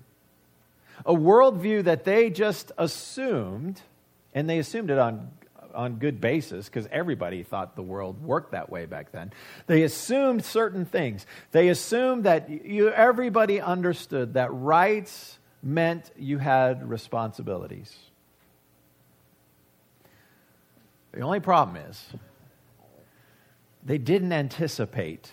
A 1.06 1.14
worldview 1.14 1.84
that 1.84 2.06
they 2.06 2.30
just 2.30 2.72
assumed, 2.78 3.82
and 4.34 4.50
they 4.50 4.60
assumed 4.60 4.90
it 4.90 4.98
on 4.98 5.32
on 5.74 5.96
good 5.96 6.22
basis 6.22 6.66
because 6.68 6.88
everybody 6.92 7.44
thought 7.44 7.76
the 7.76 7.84
world 7.84 8.24
worked 8.24 8.52
that 8.52 8.70
way 8.70 8.86
back 8.86 9.12
then. 9.12 9.32
They 9.68 9.84
assumed 9.84 10.46
certain 10.46 10.86
things. 10.86 11.26
They 11.52 11.70
assumed 11.70 12.24
that 12.26 12.50
you, 12.50 12.90
everybody 12.90 13.60
understood 13.62 14.36
that 14.36 14.54
rights 14.54 15.40
meant 15.62 16.12
you 16.18 16.38
had 16.38 16.88
responsibilities. 16.90 17.96
The 21.14 21.22
only 21.22 21.40
problem 21.40 21.78
is 21.78 22.06
they 23.86 23.98
didn't 23.98 24.32
anticipate 24.32 25.32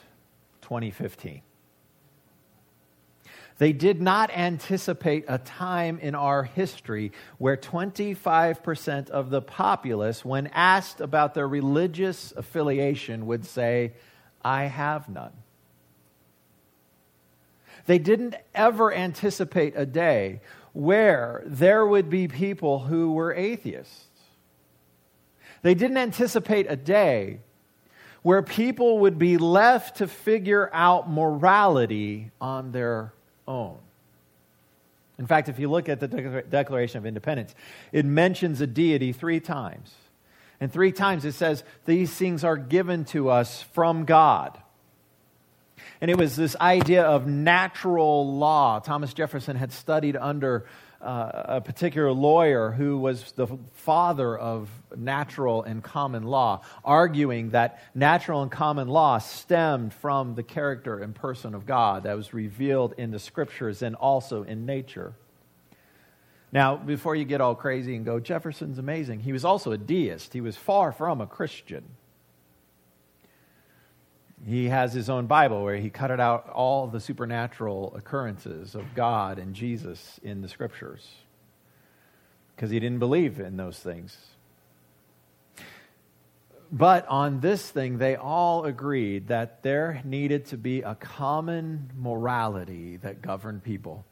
2015. 0.62 1.42
They 3.60 3.74
did 3.74 4.00
not 4.00 4.30
anticipate 4.30 5.26
a 5.28 5.36
time 5.36 5.98
in 5.98 6.14
our 6.14 6.44
history 6.44 7.12
where 7.36 7.58
25% 7.58 9.10
of 9.10 9.28
the 9.28 9.42
populace, 9.42 10.24
when 10.24 10.46
asked 10.46 11.02
about 11.02 11.34
their 11.34 11.46
religious 11.46 12.32
affiliation, 12.34 13.26
would 13.26 13.44
say, 13.44 13.92
I 14.42 14.64
have 14.64 15.10
none. 15.10 15.34
They 17.84 17.98
didn't 17.98 18.34
ever 18.54 18.94
anticipate 18.94 19.74
a 19.76 19.84
day 19.84 20.40
where 20.72 21.42
there 21.44 21.86
would 21.86 22.08
be 22.08 22.28
people 22.28 22.78
who 22.78 23.12
were 23.12 23.34
atheists. 23.34 24.06
They 25.60 25.74
didn't 25.74 25.98
anticipate 25.98 26.64
a 26.66 26.76
day 26.76 27.40
where 28.22 28.40
people 28.40 29.00
would 29.00 29.18
be 29.18 29.36
left 29.36 29.98
to 29.98 30.06
figure 30.06 30.70
out 30.72 31.10
morality 31.10 32.30
on 32.40 32.72
their 32.72 33.12
own. 33.50 33.76
In 35.19 35.26
fact, 35.26 35.50
if 35.50 35.59
you 35.59 35.69
look 35.69 35.88
at 35.90 36.00
the 36.00 36.09
Declaration 36.49 36.97
of 36.97 37.04
Independence, 37.04 37.54
it 37.92 38.07
mentions 38.07 38.61
a 38.62 38.66
deity 38.66 39.12
three 39.12 39.40
times. 39.40 39.92
And 40.61 40.73
three 40.73 40.92
times 40.92 41.25
it 41.25 41.33
says, 41.33 41.62
These 41.85 42.12
things 42.12 42.45
are 42.45 42.57
given 42.57 43.04
to 43.07 43.28
us 43.28 43.62
from 43.75 44.07
God. 44.07 44.59
And 46.00 46.11
it 46.11 46.16
was 46.16 46.37
this 46.37 46.57
idea 46.59 47.02
of 47.02 47.26
natural 47.26 48.38
law. 48.38 48.78
Thomas 48.78 49.12
Jefferson 49.12 49.57
had 49.57 49.73
studied 49.73 50.16
under 50.16 50.64
uh, 51.00 51.45
a 51.47 51.61
particular 51.61 52.12
lawyer 52.12 52.71
who 52.71 52.99
was 52.99 53.33
the 53.33 53.47
father 53.75 54.37
of 54.37 54.69
natural 54.97 55.62
and 55.62 55.83
common 55.83 56.25
law, 56.25 56.62
arguing 56.85 57.50
that 57.50 57.83
natural 57.95 58.42
and 58.42 58.50
common 58.50 58.88
law 58.88 59.19
stemmed 59.19 59.95
from 59.95 60.35
the 60.35 60.42
character 60.42 60.99
and 60.99 61.14
person 61.14 61.54
of 61.54 61.66
God 61.66 62.02
that 62.02 62.16
was 62.16 62.35
revealed 62.35 62.95
in 62.99 63.11
the 63.11 63.19
scriptures 63.19 63.83
and 63.83 63.97
also 63.97 64.42
in 64.42 64.66
nature. 64.66 65.14
Now, 66.52 66.76
before 66.76 67.14
you 67.14 67.25
get 67.25 67.40
all 67.40 67.54
crazy 67.54 67.95
and 67.95 68.04
go, 68.04 68.19
Jefferson's 68.19 68.78
amazing, 68.78 69.21
he 69.21 69.33
was 69.33 69.45
also 69.45 69.73
a 69.73 69.78
deist. 69.78 70.33
He 70.33 70.40
was 70.40 70.57
far 70.57 70.92
from 70.92 71.21
a 71.21 71.26
Christian 71.26 71.85
he 74.47 74.68
has 74.68 74.92
his 74.92 75.11
own 75.11 75.26
Bible 75.26 75.62
where 75.62 75.76
he 75.76 75.90
cut 75.90 76.11
it 76.11 76.20
out 76.20 76.49
all 76.49 76.87
the 76.87 77.00
supernatural 77.00 77.94
occurrences 77.94 78.75
of 78.75 78.94
God 78.94 79.38
and 79.38 79.54
Jesus 79.54 80.18
in 80.23 80.40
the 80.40 80.49
scriptures 80.49 81.06
because 82.54 82.70
he 82.70 82.80
didn't 82.80 82.99
believe 82.99 83.40
in 83.40 83.56
those 83.56 83.78
things. 83.78 84.16
But 86.73 87.06
on 87.09 87.40
this 87.40 87.68
thing, 87.68 87.99
they 87.99 88.16
all 88.16 88.64
agreed 88.64 89.28
that 89.28 89.62
there 89.62 90.00
needed 90.04 90.47
to 90.47 90.56
be 90.56 90.82
a 90.82 90.94
common 90.94 91.90
morality 91.97 92.97
that 92.99 93.23
governed 93.23 93.64
people. 93.64 94.04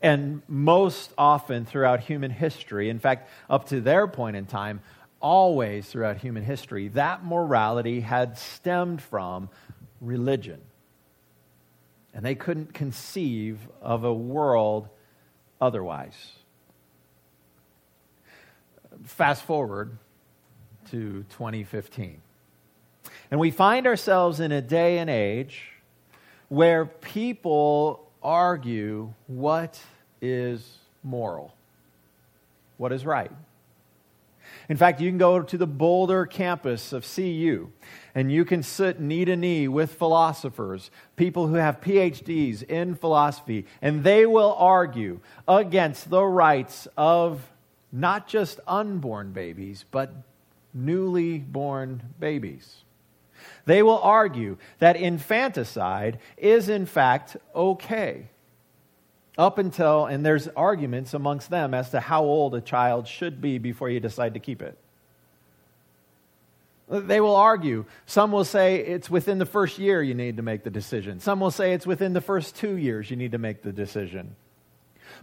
And 0.00 0.42
most 0.48 1.12
often 1.18 1.64
throughout 1.64 2.00
human 2.00 2.30
history, 2.30 2.90
in 2.90 2.98
fact, 2.98 3.28
up 3.50 3.68
to 3.68 3.80
their 3.80 4.06
point 4.06 4.36
in 4.36 4.46
time, 4.46 4.80
always 5.22 5.86
throughout 5.86 6.18
human 6.18 6.42
history, 6.42 6.88
that 6.88 7.24
morality 7.24 8.00
had 8.00 8.36
stemmed 8.36 9.00
from 9.00 9.48
religion. 10.00 10.60
And 12.12 12.24
they 12.24 12.34
couldn't 12.34 12.74
conceive 12.74 13.58
of 13.80 14.04
a 14.04 14.12
world 14.12 14.88
otherwise. 15.60 16.32
Fast 19.04 19.44
forward 19.44 19.96
to 20.90 21.24
2015. 21.30 22.20
And 23.30 23.40
we 23.40 23.50
find 23.50 23.86
ourselves 23.86 24.40
in 24.40 24.52
a 24.52 24.60
day 24.60 24.98
and 24.98 25.08
age 25.08 25.70
where 26.48 26.84
people 26.84 28.10
argue 28.22 29.14
what 29.26 29.80
is 30.20 30.76
moral, 31.02 31.54
what 32.76 32.92
is 32.92 33.06
right. 33.06 33.30
In 34.72 34.78
fact, 34.78 35.02
you 35.02 35.10
can 35.10 35.18
go 35.18 35.42
to 35.42 35.58
the 35.58 35.66
Boulder 35.66 36.24
campus 36.24 36.94
of 36.94 37.04
CU 37.04 37.70
and 38.14 38.32
you 38.32 38.46
can 38.46 38.62
sit 38.62 38.98
knee 38.98 39.26
to 39.26 39.36
knee 39.36 39.68
with 39.68 39.96
philosophers, 39.96 40.90
people 41.14 41.46
who 41.46 41.56
have 41.56 41.82
PhDs 41.82 42.62
in 42.62 42.94
philosophy, 42.94 43.66
and 43.82 44.02
they 44.02 44.24
will 44.24 44.54
argue 44.54 45.20
against 45.46 46.08
the 46.08 46.24
rights 46.24 46.88
of 46.96 47.52
not 47.92 48.26
just 48.26 48.60
unborn 48.66 49.32
babies, 49.32 49.84
but 49.90 50.10
newly 50.72 51.40
born 51.40 52.02
babies. 52.18 52.84
They 53.66 53.82
will 53.82 53.98
argue 53.98 54.56
that 54.78 54.96
infanticide 54.96 56.18
is, 56.38 56.70
in 56.70 56.86
fact, 56.86 57.36
okay 57.54 58.30
up 59.38 59.58
until, 59.58 60.06
and 60.06 60.24
there's 60.24 60.48
arguments 60.48 61.14
amongst 61.14 61.50
them 61.50 61.74
as 61.74 61.90
to 61.90 62.00
how 62.00 62.22
old 62.22 62.54
a 62.54 62.60
child 62.60 63.08
should 63.08 63.40
be 63.40 63.58
before 63.58 63.88
you 63.88 64.00
decide 64.00 64.34
to 64.34 64.40
keep 64.40 64.62
it. 64.62 64.76
They 66.88 67.20
will 67.20 67.36
argue. 67.36 67.86
Some 68.04 68.32
will 68.32 68.44
say 68.44 68.76
it's 68.76 69.08
within 69.08 69.38
the 69.38 69.46
first 69.46 69.78
year 69.78 70.02
you 70.02 70.14
need 70.14 70.36
to 70.36 70.42
make 70.42 70.62
the 70.62 70.70
decision. 70.70 71.20
Some 71.20 71.40
will 71.40 71.50
say 71.50 71.72
it's 71.72 71.86
within 71.86 72.12
the 72.12 72.20
first 72.20 72.54
two 72.56 72.76
years 72.76 73.10
you 73.10 73.16
need 73.16 73.32
to 73.32 73.38
make 73.38 73.62
the 73.62 73.72
decision. 73.72 74.36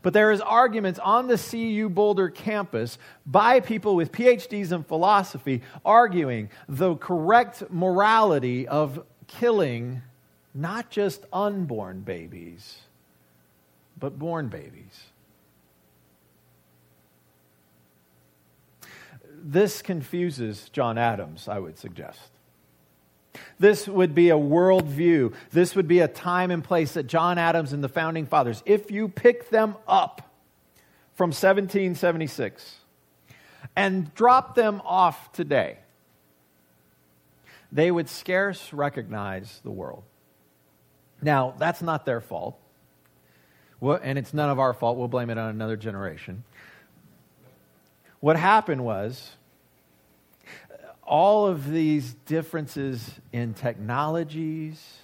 But 0.01 0.13
there 0.13 0.31
is 0.31 0.41
arguments 0.41 0.99
on 0.99 1.27
the 1.27 1.37
CU 1.37 1.89
Boulder 1.89 2.29
campus 2.29 2.97
by 3.25 3.59
people 3.59 3.95
with 3.95 4.11
PhDs 4.11 4.71
in 4.71 4.83
philosophy 4.83 5.61
arguing 5.85 6.49
the 6.67 6.95
correct 6.95 7.63
morality 7.69 8.67
of 8.67 9.03
killing 9.27 10.01
not 10.55 10.89
just 10.89 11.25
unborn 11.31 12.01
babies 12.01 12.79
but 13.99 14.17
born 14.17 14.47
babies. 14.47 15.03
This 19.41 19.81
confuses 19.81 20.69
John 20.69 20.97
Adams, 20.97 21.47
I 21.47 21.59
would 21.59 21.77
suggest. 21.77 22.29
This 23.57 23.87
would 23.87 24.15
be 24.15 24.29
a 24.29 24.37
worldview. 24.37 25.33
This 25.51 25.75
would 25.75 25.87
be 25.87 25.99
a 25.99 26.07
time 26.07 26.51
and 26.51 26.63
place 26.63 26.93
that 26.93 27.07
John 27.07 27.37
Adams 27.37 27.73
and 27.73 27.83
the 27.83 27.89
founding 27.89 28.25
fathers, 28.25 28.63
if 28.65 28.91
you 28.91 29.07
pick 29.07 29.49
them 29.49 29.75
up 29.87 30.33
from 31.13 31.29
1776 31.29 32.75
and 33.75 34.13
drop 34.13 34.55
them 34.55 34.81
off 34.85 35.31
today, 35.31 35.77
they 37.71 37.91
would 37.91 38.09
scarce 38.09 38.73
recognize 38.73 39.61
the 39.63 39.71
world. 39.71 40.03
Now, 41.21 41.53
that's 41.57 41.81
not 41.81 42.05
their 42.05 42.21
fault. 42.21 42.57
Well, 43.79 43.99
and 44.01 44.17
it's 44.17 44.33
none 44.33 44.49
of 44.49 44.59
our 44.59 44.73
fault. 44.73 44.97
We'll 44.97 45.07
blame 45.07 45.29
it 45.29 45.37
on 45.37 45.49
another 45.49 45.77
generation. 45.77 46.43
What 48.19 48.35
happened 48.35 48.83
was 48.83 49.31
all 51.03 51.47
of 51.47 51.69
these 51.69 52.13
differences 52.25 53.09
in 53.31 53.53
technologies, 53.53 54.99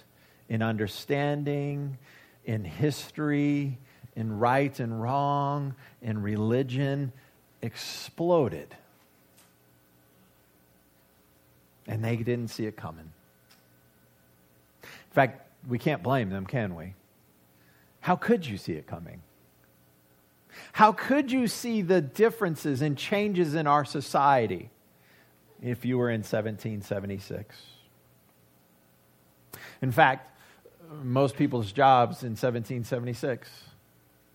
in 0.48 0.62
understanding, 0.62 1.98
in 2.44 2.64
history, 2.64 3.78
in 4.14 4.38
right 4.38 4.78
and 4.78 5.02
wrong, 5.02 5.74
in 6.02 6.22
religion 6.22 7.12
exploded. 7.62 8.74
And 11.88 12.04
they 12.04 12.16
didn't 12.16 12.48
see 12.48 12.66
it 12.66 12.76
coming. 12.76 13.10
In 14.82 15.12
fact, 15.12 15.48
we 15.66 15.78
can't 15.78 16.02
blame 16.02 16.30
them, 16.30 16.46
can 16.46 16.74
we? 16.74 16.94
How 18.06 18.14
could 18.14 18.46
you 18.46 18.56
see 18.56 18.74
it 18.74 18.86
coming? 18.86 19.20
How 20.70 20.92
could 20.92 21.32
you 21.32 21.48
see 21.48 21.82
the 21.82 22.00
differences 22.00 22.80
and 22.80 22.96
changes 22.96 23.56
in 23.56 23.66
our 23.66 23.84
society 23.84 24.70
if 25.60 25.84
you 25.84 25.98
were 25.98 26.10
in 26.10 26.20
1776? 26.20 27.56
In 29.82 29.90
fact, 29.90 30.38
most 31.02 31.34
people's 31.34 31.72
jobs 31.72 32.22
in 32.22 32.36
1776 32.36 33.50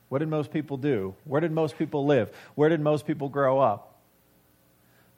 What 0.09 0.19
did 0.19 0.27
most 0.27 0.51
people 0.51 0.75
do? 0.75 1.15
Where 1.23 1.39
did 1.39 1.53
most 1.53 1.77
people 1.77 2.05
live? 2.05 2.29
Where 2.55 2.67
did 2.67 2.81
most 2.81 3.07
people 3.07 3.29
grow 3.29 3.61
up? 3.61 4.01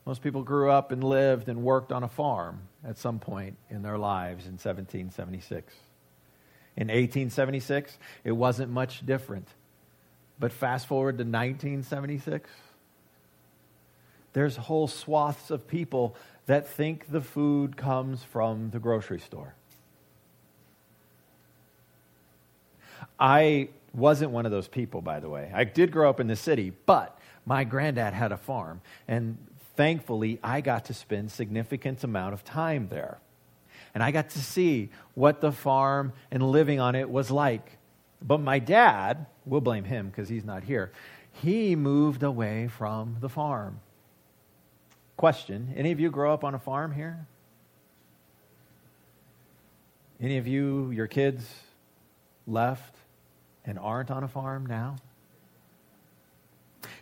Most 0.06 0.22
people 0.22 0.44
grew 0.44 0.70
up 0.70 0.92
and 0.92 1.02
lived 1.02 1.48
and 1.48 1.64
worked 1.64 1.90
on 1.90 2.04
a 2.04 2.08
farm 2.08 2.60
at 2.84 2.98
some 2.98 3.18
point 3.18 3.56
in 3.68 3.82
their 3.82 3.98
lives 3.98 4.44
in 4.44 4.52
1776. 4.52 5.74
In 6.76 6.88
1876, 6.88 7.98
it 8.24 8.32
wasn't 8.32 8.70
much 8.70 9.04
different. 9.06 9.48
But 10.38 10.52
fast 10.52 10.86
forward 10.86 11.18
to 11.18 11.24
1976, 11.24 12.50
there's 14.32 14.56
whole 14.56 14.88
swaths 14.88 15.50
of 15.50 15.68
people 15.68 16.16
that 16.46 16.68
think 16.68 17.10
the 17.10 17.20
food 17.20 17.76
comes 17.76 18.22
from 18.24 18.70
the 18.70 18.80
grocery 18.80 19.20
store. 19.20 19.54
I 23.18 23.68
wasn't 23.94 24.32
one 24.32 24.44
of 24.44 24.50
those 24.50 24.66
people, 24.66 25.00
by 25.00 25.20
the 25.20 25.28
way. 25.28 25.52
I 25.54 25.64
did 25.64 25.92
grow 25.92 26.10
up 26.10 26.18
in 26.18 26.26
the 26.26 26.36
city, 26.36 26.72
but 26.84 27.16
my 27.46 27.62
granddad 27.62 28.12
had 28.12 28.32
a 28.32 28.36
farm, 28.36 28.80
and 29.06 29.38
thankfully, 29.76 30.40
I 30.42 30.60
got 30.60 30.86
to 30.86 30.94
spend 30.94 31.30
significant 31.30 32.02
amount 32.02 32.34
of 32.34 32.44
time 32.44 32.88
there. 32.88 33.18
And 33.94 34.02
I 34.02 34.10
got 34.10 34.30
to 34.30 34.40
see 34.40 34.90
what 35.14 35.40
the 35.40 35.52
farm 35.52 36.12
and 36.30 36.42
living 36.42 36.80
on 36.80 36.94
it 36.94 37.08
was 37.08 37.30
like. 37.30 37.78
But 38.20 38.40
my 38.40 38.58
dad, 38.58 39.26
we'll 39.46 39.60
blame 39.60 39.84
him 39.84 40.08
because 40.08 40.28
he's 40.28 40.44
not 40.44 40.64
here, 40.64 40.92
he 41.32 41.76
moved 41.76 42.22
away 42.22 42.68
from 42.68 43.16
the 43.20 43.28
farm. 43.28 43.80
Question 45.16 45.72
Any 45.76 45.92
of 45.92 46.00
you 46.00 46.10
grow 46.10 46.32
up 46.32 46.44
on 46.44 46.54
a 46.54 46.58
farm 46.58 46.92
here? 46.92 47.26
Any 50.20 50.38
of 50.38 50.46
you, 50.46 50.90
your 50.90 51.06
kids, 51.06 51.44
left 52.46 52.96
and 53.64 53.78
aren't 53.78 54.10
on 54.10 54.24
a 54.24 54.28
farm 54.28 54.66
now? 54.66 54.96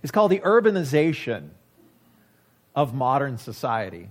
It's 0.03 0.11
called 0.11 0.33
the 0.33 0.41
urbanization 0.41 1.51
of 2.75 2.95
modern 2.95 3.39
society. 3.39 4.09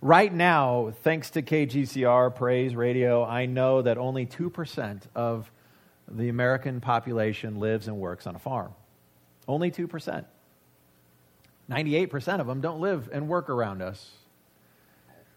Right 0.00 0.32
now, 0.32 0.92
thanks 1.02 1.30
to 1.30 1.42
KGCR, 1.42 2.34
Praise 2.34 2.74
Radio, 2.74 3.24
I 3.24 3.46
know 3.46 3.82
that 3.82 3.98
only 3.98 4.26
2% 4.26 5.02
of 5.14 5.50
the 6.10 6.28
American 6.28 6.80
population 6.80 7.60
lives 7.60 7.88
and 7.88 7.98
works 7.98 8.26
on 8.26 8.34
a 8.34 8.38
farm. 8.38 8.72
Only 9.46 9.70
2%. 9.70 10.24
98% 11.70 12.40
of 12.40 12.46
them 12.46 12.60
don't 12.60 12.80
live 12.80 13.08
and 13.12 13.28
work 13.28 13.50
around 13.50 13.82
us. 13.82 14.10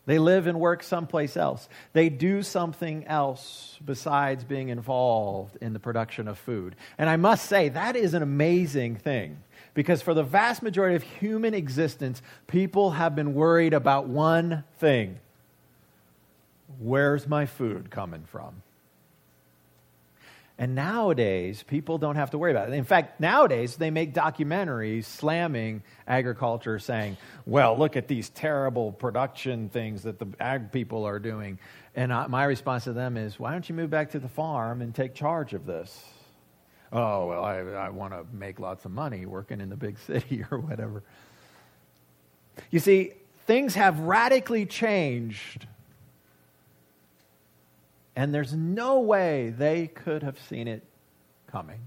They 0.05 0.17
live 0.17 0.47
and 0.47 0.59
work 0.59 0.81
someplace 0.81 1.37
else. 1.37 1.69
They 1.93 2.09
do 2.09 2.41
something 2.41 3.05
else 3.05 3.77
besides 3.85 4.43
being 4.43 4.69
involved 4.69 5.57
in 5.61 5.73
the 5.73 5.79
production 5.79 6.27
of 6.27 6.39
food. 6.39 6.75
And 6.97 7.09
I 7.09 7.17
must 7.17 7.45
say, 7.45 7.69
that 7.69 7.95
is 7.95 8.13
an 8.13 8.23
amazing 8.23 8.95
thing. 8.95 9.43
Because 9.73 10.01
for 10.01 10.13
the 10.13 10.23
vast 10.23 10.61
majority 10.61 10.95
of 10.95 11.03
human 11.03 11.53
existence, 11.53 12.21
people 12.47 12.91
have 12.91 13.15
been 13.15 13.33
worried 13.33 13.73
about 13.73 14.07
one 14.07 14.63
thing 14.79 15.19
where's 16.79 17.27
my 17.27 17.45
food 17.45 17.91
coming 17.91 18.23
from? 18.23 18.61
And 20.57 20.75
nowadays, 20.75 21.63
people 21.63 21.97
don't 21.97 22.17
have 22.17 22.31
to 22.31 22.37
worry 22.37 22.51
about 22.51 22.69
it. 22.69 22.75
In 22.75 22.83
fact, 22.83 23.19
nowadays, 23.19 23.77
they 23.77 23.89
make 23.89 24.13
documentaries 24.13 25.05
slamming 25.05 25.81
agriculture, 26.07 26.77
saying, 26.77 27.17
well, 27.47 27.75
look 27.75 27.97
at 27.97 28.07
these 28.07 28.29
terrible 28.29 28.91
production 28.91 29.69
things 29.69 30.03
that 30.03 30.19
the 30.19 30.27
ag 30.39 30.71
people 30.71 31.05
are 31.05 31.17
doing. 31.17 31.57
And 31.95 32.13
I, 32.13 32.27
my 32.27 32.43
response 32.43 32.83
to 32.83 32.93
them 32.93 33.17
is, 33.17 33.39
why 33.39 33.53
don't 33.53 33.67
you 33.67 33.73
move 33.73 33.89
back 33.89 34.11
to 34.11 34.19
the 34.19 34.27
farm 34.27 34.83
and 34.83 34.93
take 34.93 35.15
charge 35.15 35.53
of 35.53 35.65
this? 35.65 36.05
Oh, 36.91 37.27
well, 37.27 37.43
I, 37.43 37.59
I 37.59 37.89
want 37.89 38.13
to 38.13 38.25
make 38.35 38.59
lots 38.59 38.85
of 38.85 38.91
money 38.91 39.25
working 39.25 39.61
in 39.61 39.69
the 39.69 39.77
big 39.77 39.97
city 40.07 40.43
or 40.51 40.59
whatever. 40.59 41.03
You 42.69 42.79
see, 42.79 43.13
things 43.45 43.75
have 43.75 43.99
radically 43.99 44.65
changed 44.65 45.67
and 48.15 48.33
there's 48.33 48.53
no 48.53 48.99
way 48.99 49.53
they 49.57 49.87
could 49.87 50.23
have 50.23 50.39
seen 50.39 50.67
it 50.67 50.83
coming. 51.47 51.79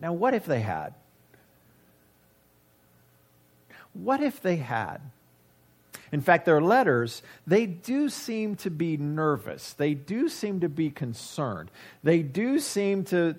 Now, 0.00 0.12
what 0.12 0.34
if 0.34 0.44
they 0.44 0.60
had? 0.60 0.94
What 3.92 4.20
if 4.20 4.42
they 4.42 4.56
had? 4.56 5.00
In 6.14 6.20
fact, 6.20 6.44
their 6.44 6.60
letters, 6.60 7.24
they 7.44 7.66
do 7.66 8.08
seem 8.08 8.54
to 8.58 8.70
be 8.70 8.96
nervous. 8.96 9.72
They 9.72 9.94
do 9.94 10.28
seem 10.28 10.60
to 10.60 10.68
be 10.68 10.88
concerned. 10.88 11.72
They 12.04 12.22
do 12.22 12.60
seem 12.60 13.02
to, 13.06 13.34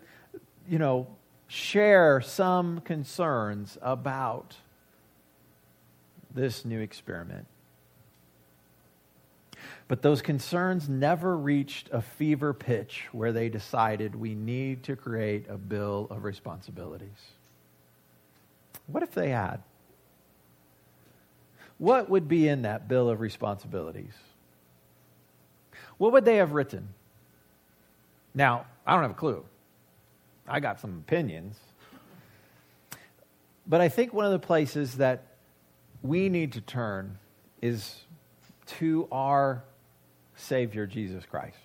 you 0.68 0.78
know, 0.78 1.08
share 1.48 2.20
some 2.20 2.82
concerns 2.82 3.78
about 3.82 4.58
this 6.34 6.66
new 6.66 6.82
experiment. 6.82 7.48
But 9.88 10.02
those 10.02 10.22
concerns 10.22 10.90
never 10.90 11.38
reached 11.38 11.90
a 11.94 12.02
fever 12.02 12.54
pitch 12.54 13.06
where 13.14 13.32
they 13.32 13.48
decided 13.48 14.16
we 14.16 14.36
need 14.36 14.84
to 14.84 14.98
create 14.98 15.46
a 15.48 15.58
bill 15.58 16.08
of 16.10 16.26
responsibilities. 16.26 17.32
What 18.88 19.02
if 19.02 19.14
they 19.14 19.30
had? 19.30 19.64
What 21.78 22.10
would 22.10 22.28
be 22.28 22.48
in 22.48 22.62
that 22.62 22.88
bill 22.88 23.10
of 23.10 23.20
responsibilities? 23.20 24.14
What 25.98 26.12
would 26.14 26.26
they 26.26 26.38
have 26.38 26.54
written? 26.54 26.90
Now, 28.34 28.66
I 28.86 28.94
don't 28.94 29.02
have 29.02 29.12
a 29.12 29.16
clue. 29.16 29.44
I 30.48 30.60
got 30.60 30.80
some 30.80 31.04
opinions. 31.08 31.58
But 33.68 33.82
I 33.82 33.90
think 33.90 34.14
one 34.14 34.26
of 34.26 34.32
the 34.32 34.46
places 34.46 34.96
that 34.98 35.24
we 36.04 36.30
need 36.30 36.54
to 36.54 36.62
turn 36.62 37.18
is 37.62 38.02
to 38.78 39.08
our 39.12 39.64
Savior, 40.36 40.86
Jesus 40.86 41.26
Christ. 41.26 41.58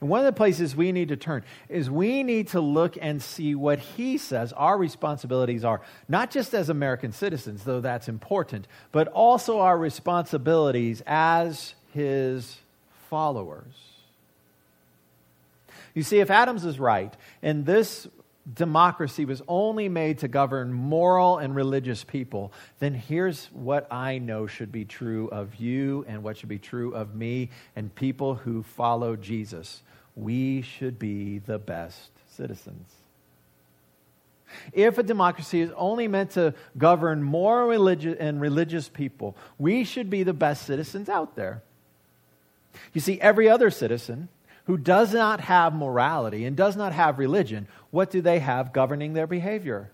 And 0.00 0.08
one 0.08 0.20
of 0.20 0.26
the 0.26 0.32
places 0.32 0.74
we 0.74 0.92
need 0.92 1.08
to 1.08 1.16
turn 1.16 1.44
is 1.68 1.90
we 1.90 2.22
need 2.22 2.48
to 2.48 2.60
look 2.60 2.96
and 3.00 3.22
see 3.22 3.54
what 3.54 3.78
he 3.78 4.18
says 4.18 4.52
our 4.52 4.76
responsibilities 4.76 5.64
are, 5.64 5.80
not 6.08 6.30
just 6.30 6.54
as 6.54 6.68
American 6.68 7.12
citizens, 7.12 7.64
though 7.64 7.80
that's 7.80 8.08
important, 8.08 8.66
but 8.92 9.08
also 9.08 9.60
our 9.60 9.78
responsibilities 9.78 11.02
as 11.06 11.74
his 11.92 12.58
followers. 13.08 13.74
You 15.94 16.02
see, 16.02 16.20
if 16.20 16.30
Adams 16.30 16.64
is 16.64 16.78
right, 16.78 17.12
and 17.42 17.66
this 17.66 18.06
democracy 18.54 19.24
was 19.24 19.42
only 19.48 19.88
made 19.88 20.18
to 20.18 20.28
govern 20.28 20.72
moral 20.72 21.38
and 21.38 21.54
religious 21.54 22.04
people, 22.04 22.52
then 22.78 22.94
here's 22.94 23.46
what 23.46 23.86
I 23.92 24.18
know 24.18 24.46
should 24.46 24.72
be 24.72 24.84
true 24.84 25.28
of 25.28 25.56
you 25.56 26.04
and 26.08 26.22
what 26.22 26.36
should 26.36 26.48
be 26.48 26.58
true 26.58 26.94
of 26.94 27.14
me 27.14 27.50
and 27.76 27.94
people 27.94 28.34
who 28.34 28.62
follow 28.62 29.16
Jesus. 29.16 29.82
We 30.16 30.62
should 30.62 30.98
be 30.98 31.38
the 31.38 31.58
best 31.58 32.10
citizens. 32.30 32.90
If 34.72 34.96
a 34.96 35.02
democracy 35.02 35.60
is 35.60 35.70
only 35.76 36.08
meant 36.08 36.30
to 36.32 36.54
govern 36.76 37.22
moral 37.22 37.68
religious 37.68 38.16
and 38.18 38.40
religious 38.40 38.88
people, 38.88 39.36
we 39.58 39.84
should 39.84 40.08
be 40.08 40.22
the 40.22 40.32
best 40.32 40.64
citizens 40.64 41.08
out 41.08 41.36
there. 41.36 41.62
You 42.94 43.00
see, 43.00 43.20
every 43.20 43.48
other 43.48 43.70
citizen 43.70 44.28
who 44.68 44.76
does 44.76 45.14
not 45.14 45.40
have 45.40 45.74
morality 45.74 46.44
and 46.44 46.54
does 46.54 46.76
not 46.76 46.92
have 46.92 47.18
religion, 47.18 47.66
what 47.90 48.10
do 48.10 48.20
they 48.20 48.38
have 48.38 48.70
governing 48.70 49.14
their 49.14 49.26
behavior? 49.26 49.90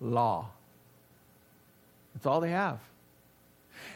Law. 0.00 0.48
That's 2.14 2.24
all 2.24 2.40
they 2.40 2.50
have. 2.50 2.78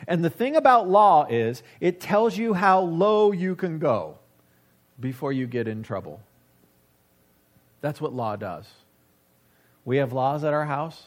And 0.07 0.23
the 0.23 0.29
thing 0.29 0.57
about 0.57 0.91
law 0.91 1.25
is, 1.25 1.63
it 1.81 2.03
tells 2.03 2.37
you 2.37 2.53
how 2.53 2.81
low 2.81 3.33
you 3.33 3.57
can 3.57 3.79
go 3.79 4.19
before 5.01 5.33
you 5.33 5.47
get 5.47 5.67
in 5.67 5.83
trouble. 5.83 6.21
That's 7.81 7.99
what 7.99 8.13
law 8.13 8.37
does. 8.37 8.69
We 9.87 9.97
have 9.97 10.13
laws 10.13 10.45
at 10.45 10.53
our 10.53 10.67
house, 10.67 11.03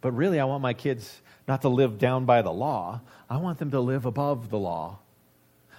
but 0.00 0.12
really, 0.12 0.38
I 0.38 0.44
want 0.44 0.62
my 0.62 0.74
kids 0.74 1.22
not 1.48 1.62
to 1.62 1.68
live 1.68 1.98
down 1.98 2.24
by 2.24 2.40
the 2.42 2.52
law. 2.52 3.00
I 3.28 3.38
want 3.38 3.58
them 3.58 3.72
to 3.72 3.80
live 3.80 4.06
above 4.06 4.48
the 4.48 4.58
law. 4.58 5.00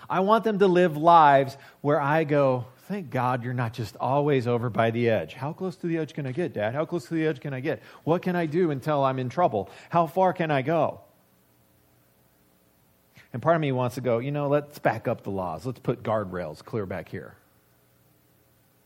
I 0.10 0.22
want 0.22 0.44
them 0.44 0.60
to 0.60 0.68
live 0.68 0.98
lives 0.98 1.58
where 1.82 2.02
I 2.02 2.24
go, 2.24 2.66
thank 2.88 3.12
God 3.12 3.44
you're 3.44 3.54
not 3.54 3.74
just 3.74 3.96
always 3.98 4.48
over 4.48 4.70
by 4.70 4.90
the 4.90 5.10
edge. 5.10 5.36
How 5.36 5.54
close 5.54 5.76
to 5.78 5.88
the 5.88 5.98
edge 5.98 6.14
can 6.14 6.26
I 6.26 6.32
get, 6.32 6.54
Dad? 6.54 6.74
How 6.74 6.86
close 6.86 7.06
to 7.06 7.14
the 7.14 7.28
edge 7.28 7.40
can 7.40 7.54
I 7.54 7.60
get? 7.60 7.82
What 8.04 8.24
can 8.24 8.36
I 8.36 8.48
do 8.48 8.72
until 8.72 9.04
I'm 9.04 9.20
in 9.20 9.30
trouble? 9.30 9.70
How 9.90 10.08
far 10.08 10.34
can 10.34 10.50
I 10.50 10.64
go? 10.64 11.02
And 13.32 13.42
part 13.42 13.56
of 13.56 13.62
me 13.62 13.72
wants 13.72 13.96
to 13.96 14.02
go, 14.02 14.18
you 14.18 14.32
know, 14.32 14.48
let's 14.48 14.80
back 14.80 15.08
up 15.08 15.22
the 15.22 15.30
laws. 15.30 15.66
Let's 15.66 15.80
put 15.80 16.02
guardrails 16.02 16.66
clear 16.66 16.88
back 16.88 17.10
here. 17.10 17.36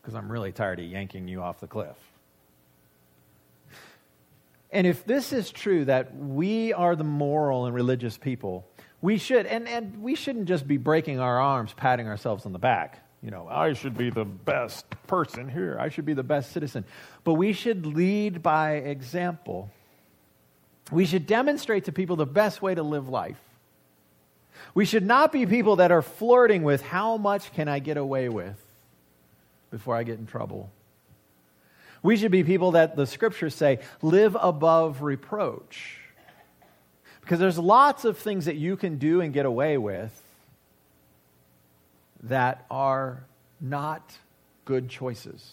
Because 0.02 0.14
I'm 0.14 0.30
really 0.30 0.52
tired 0.52 0.80
of 0.80 0.84
yanking 0.84 1.26
you 1.28 1.40
off 1.40 1.60
the 1.60 1.66
cliff. 1.66 1.96
And 4.70 4.86
if 4.86 5.06
this 5.06 5.32
is 5.32 5.50
true, 5.50 5.86
that 5.86 6.14
we 6.14 6.74
are 6.74 6.94
the 6.94 7.04
moral 7.04 7.64
and 7.64 7.74
religious 7.74 8.18
people 8.18 8.66
we 9.04 9.18
should, 9.18 9.44
and, 9.44 9.68
and 9.68 10.02
we 10.02 10.14
shouldn't 10.14 10.46
just 10.46 10.66
be 10.66 10.78
breaking 10.78 11.20
our 11.20 11.38
arms, 11.38 11.74
patting 11.74 12.08
ourselves 12.08 12.46
on 12.46 12.54
the 12.54 12.58
back. 12.58 13.06
You 13.22 13.30
know, 13.30 13.46
I 13.50 13.74
should 13.74 13.98
be 13.98 14.08
the 14.08 14.24
best 14.24 14.86
person 15.06 15.46
here. 15.46 15.76
I 15.78 15.90
should 15.90 16.06
be 16.06 16.14
the 16.14 16.22
best 16.22 16.52
citizen. 16.52 16.86
But 17.22 17.34
we 17.34 17.52
should 17.52 17.84
lead 17.84 18.42
by 18.42 18.76
example. 18.76 19.70
We 20.90 21.04
should 21.04 21.26
demonstrate 21.26 21.84
to 21.84 21.92
people 21.92 22.16
the 22.16 22.24
best 22.24 22.62
way 22.62 22.74
to 22.74 22.82
live 22.82 23.10
life. 23.10 23.38
We 24.74 24.86
should 24.86 25.04
not 25.04 25.32
be 25.32 25.44
people 25.44 25.76
that 25.76 25.92
are 25.92 26.00
flirting 26.00 26.62
with 26.62 26.80
how 26.80 27.18
much 27.18 27.52
can 27.52 27.68
I 27.68 27.80
get 27.80 27.98
away 27.98 28.30
with 28.30 28.56
before 29.70 29.96
I 29.96 30.04
get 30.04 30.18
in 30.18 30.24
trouble. 30.24 30.70
We 32.02 32.16
should 32.16 32.32
be 32.32 32.42
people 32.42 32.70
that 32.70 32.96
the 32.96 33.06
scriptures 33.06 33.54
say 33.54 33.80
live 34.00 34.34
above 34.40 35.02
reproach. 35.02 35.98
Because 37.24 37.38
there's 37.38 37.58
lots 37.58 38.04
of 38.04 38.18
things 38.18 38.44
that 38.44 38.56
you 38.56 38.76
can 38.76 38.98
do 38.98 39.22
and 39.22 39.32
get 39.32 39.46
away 39.46 39.78
with 39.78 40.12
that 42.24 42.66
are 42.70 43.24
not 43.62 44.12
good 44.66 44.90
choices, 44.90 45.52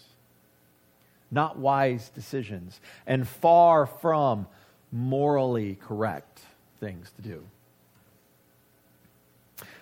not 1.31 1.57
wise 1.57 2.10
decisions, 2.10 2.81
and 3.07 3.25
far 3.25 3.86
from 3.86 4.47
morally 4.91 5.77
correct 5.81 6.41
things 6.81 7.10
to 7.15 7.21
do. 7.21 7.41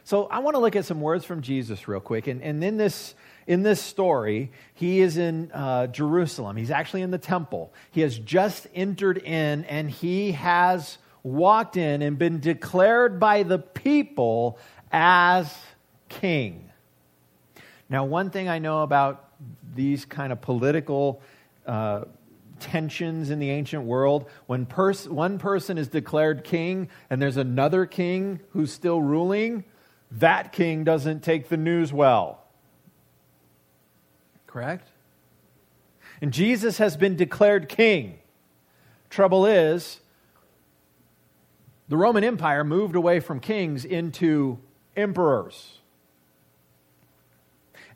So 0.03 0.27
I 0.27 0.39
want 0.39 0.53
to 0.53 0.59
look 0.59 0.75
at 0.75 0.85
some 0.85 1.01
words 1.01 1.25
from 1.25 1.41
Jesus 1.41 1.87
real 1.87 1.99
quick. 1.99 2.27
And, 2.27 2.43
and 2.43 2.63
in, 2.63 2.77
this, 2.77 3.15
in 3.47 3.63
this 3.63 3.81
story, 3.81 4.51
he 4.75 4.99
is 4.99 5.17
in 5.17 5.51
uh, 5.51 5.87
Jerusalem. 5.87 6.55
He's 6.55 6.71
actually 6.71 7.01
in 7.01 7.09
the 7.09 7.17
temple. 7.17 7.73
He 7.89 8.01
has 8.01 8.19
just 8.19 8.67
entered 8.75 9.17
in 9.17 9.65
and 9.65 9.89
he 9.89 10.33
has 10.33 10.99
walked 11.23 11.77
in 11.77 12.01
and 12.01 12.17
been 12.17 12.39
declared 12.39 13.19
by 13.19 13.43
the 13.43 13.59
people 13.59 14.57
as 14.91 15.53
king. 16.07 16.69
Now, 17.89 18.05
one 18.05 18.29
thing 18.29 18.47
I 18.47 18.59
know 18.59 18.83
about 18.83 19.29
these 19.75 20.05
kind 20.05 20.31
of 20.31 20.41
political 20.41 21.21
uh, 21.65 22.05
tensions 22.59 23.29
in 23.29 23.39
the 23.39 23.49
ancient 23.49 23.83
world, 23.83 24.29
when 24.45 24.65
pers- 24.65 25.07
one 25.07 25.39
person 25.39 25.77
is 25.77 25.87
declared 25.87 26.43
king 26.43 26.89
and 27.09 27.21
there's 27.21 27.37
another 27.37 27.85
king 27.85 28.39
who's 28.51 28.71
still 28.71 29.01
ruling, 29.01 29.63
that 30.11 30.51
king 30.51 30.83
doesn't 30.83 31.23
take 31.23 31.49
the 31.49 31.57
news 31.57 31.93
well. 31.93 32.43
Correct? 34.47 34.89
And 36.21 36.33
Jesus 36.33 36.79
has 36.79 36.97
been 36.97 37.15
declared 37.15 37.69
king. 37.69 38.19
Trouble 39.09 39.45
is, 39.45 40.01
the 41.89 41.97
Roman 41.97 42.23
Empire 42.23 42.63
moved 42.63 42.95
away 42.95 43.19
from 43.19 43.39
kings 43.39 43.83
into 43.83 44.59
emperors. 44.95 45.79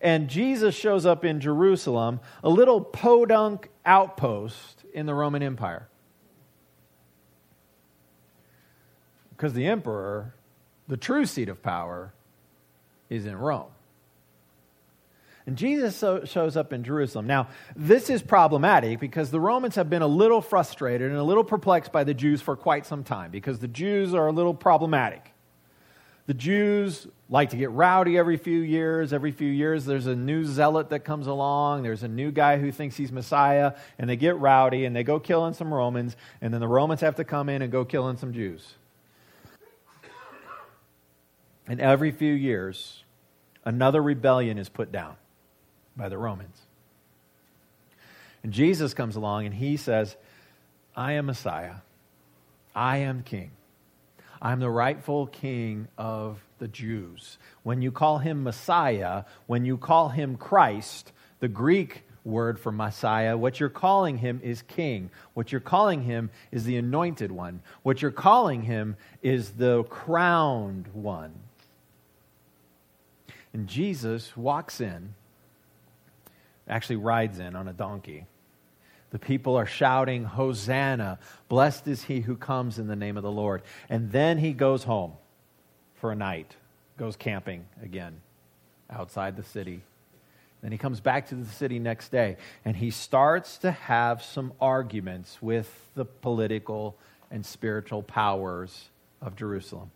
And 0.01 0.27
Jesus 0.29 0.75
shows 0.75 1.05
up 1.05 1.23
in 1.23 1.39
Jerusalem, 1.39 2.19
a 2.43 2.49
little 2.49 2.81
podunk 2.81 3.69
outpost 3.85 4.83
in 4.93 5.05
the 5.05 5.13
Roman 5.13 5.41
Empire. 5.41 5.87
Because 9.29 9.53
the 9.53 9.65
emperor 9.65 10.33
the 10.87 10.97
true 10.97 11.25
seat 11.25 11.49
of 11.49 11.61
power 11.63 12.13
is 13.09 13.25
in 13.25 13.35
Rome. 13.35 13.71
And 15.45 15.57
Jesus 15.57 15.95
so, 15.95 16.23
shows 16.23 16.55
up 16.55 16.71
in 16.71 16.83
Jerusalem. 16.83 17.27
Now, 17.27 17.49
this 17.75 18.09
is 18.09 18.21
problematic 18.21 18.99
because 18.99 19.29
the 19.29 19.41
Romans 19.41 19.75
have 19.75 19.89
been 19.89 20.01
a 20.01 20.07
little 20.07 20.41
frustrated 20.41 21.09
and 21.09 21.19
a 21.19 21.23
little 21.23 21.43
perplexed 21.43 21.91
by 21.91 22.05
the 22.05 22.13
Jews 22.13 22.41
for 22.41 22.55
quite 22.55 22.85
some 22.85 23.03
time 23.03 23.29
because 23.29 23.59
the 23.59 23.67
Jews 23.67 24.13
are 24.13 24.27
a 24.27 24.31
little 24.31 24.53
problematic. 24.53 25.33
The 26.25 26.33
Jews 26.33 27.05
like 27.29 27.49
to 27.49 27.57
get 27.57 27.71
rowdy 27.71 28.17
every 28.17 28.37
few 28.37 28.61
years. 28.61 29.11
Every 29.11 29.33
few 29.33 29.49
years, 29.49 29.83
there's 29.83 30.07
a 30.07 30.15
new 30.15 30.45
zealot 30.45 30.91
that 30.91 31.01
comes 31.01 31.27
along. 31.27 31.83
There's 31.83 32.03
a 32.03 32.07
new 32.07 32.31
guy 32.31 32.57
who 32.57 32.71
thinks 32.71 32.95
he's 32.95 33.11
Messiah, 33.11 33.73
and 33.99 34.09
they 34.09 34.15
get 34.15 34.37
rowdy 34.37 34.85
and 34.85 34.95
they 34.95 35.03
go 35.03 35.19
killing 35.19 35.53
some 35.53 35.73
Romans, 35.73 36.15
and 36.41 36.53
then 36.53 36.61
the 36.61 36.67
Romans 36.67 37.01
have 37.01 37.15
to 37.15 37.25
come 37.25 37.49
in 37.49 37.61
and 37.61 37.69
go 37.69 37.83
killing 37.83 38.15
some 38.15 38.31
Jews. 38.31 38.75
And 41.67 41.81
every 41.81 42.11
few 42.11 42.33
years, 42.33 43.03
another 43.65 44.01
rebellion 44.01 44.57
is 44.57 44.69
put 44.69 44.91
down 44.91 45.15
by 45.95 46.09
the 46.09 46.17
Romans. 46.17 46.57
And 48.43 48.51
Jesus 48.51 48.93
comes 48.93 49.15
along 49.15 49.45
and 49.45 49.55
he 49.55 49.77
says, 49.77 50.15
I 50.95 51.13
am 51.13 51.27
Messiah. 51.27 51.75
I 52.75 52.97
am 52.97 53.23
king. 53.23 53.51
I'm 54.41 54.59
the 54.59 54.69
rightful 54.69 55.27
king 55.27 55.87
of 55.97 56.43
the 56.59 56.67
Jews. 56.67 57.37
When 57.63 57.81
you 57.81 57.91
call 57.91 58.17
him 58.17 58.43
Messiah, 58.43 59.23
when 59.47 59.63
you 59.63 59.77
call 59.77 60.09
him 60.09 60.35
Christ, 60.35 61.13
the 61.39 61.47
Greek 61.47 62.03
word 62.25 62.59
for 62.59 62.71
Messiah. 62.71 63.37
What 63.37 63.59
you're 63.59 63.69
calling 63.69 64.17
him 64.17 64.39
is 64.43 64.61
king. 64.61 65.09
What 65.33 65.51
you're 65.51 65.61
calling 65.61 66.03
him 66.03 66.29
is 66.51 66.65
the 66.65 66.77
anointed 66.77 67.31
one. 67.31 67.61
What 67.83 68.01
you're 68.01 68.11
calling 68.11 68.63
him 68.63 68.95
is 69.21 69.51
the 69.51 69.83
crowned 69.83 70.87
one. 70.93 71.33
And 73.53 73.67
Jesus 73.67 74.35
walks 74.35 74.81
in, 74.81 75.15
actually 76.67 76.97
rides 76.97 77.39
in 77.39 77.55
on 77.55 77.67
a 77.67 77.73
donkey. 77.73 78.25
The 79.11 79.19
people 79.19 79.55
are 79.55 79.65
shouting, 79.65 80.23
Hosanna! 80.23 81.19
Blessed 81.47 81.87
is 81.87 82.03
he 82.03 82.21
who 82.21 82.35
comes 82.35 82.79
in 82.79 82.87
the 82.87 82.95
name 82.95 83.15
of 83.15 83.23
the 83.23 83.31
Lord. 83.31 83.61
And 83.89 84.11
then 84.11 84.39
he 84.39 84.53
goes 84.53 84.83
home 84.83 85.13
for 85.95 86.11
a 86.11 86.15
night, 86.15 86.55
goes 86.97 87.15
camping 87.15 87.65
again 87.81 88.21
outside 88.89 89.35
the 89.35 89.43
city. 89.43 89.81
Then 90.63 90.71
he 90.71 90.77
comes 90.77 90.99
back 90.99 91.27
to 91.27 91.35
the 91.35 91.45
city 91.45 91.77
next 91.77 92.09
day 92.09 92.37
and 92.63 92.75
he 92.75 92.89
starts 92.89 93.57
to 93.59 93.71
have 93.71 94.23
some 94.23 94.53
arguments 94.61 95.37
with 95.41 95.69
the 95.93 96.05
political 96.05 96.95
and 97.29 97.45
spiritual 97.45 98.01
powers 98.01 98.89
of 99.21 99.35
Jerusalem. 99.35 99.91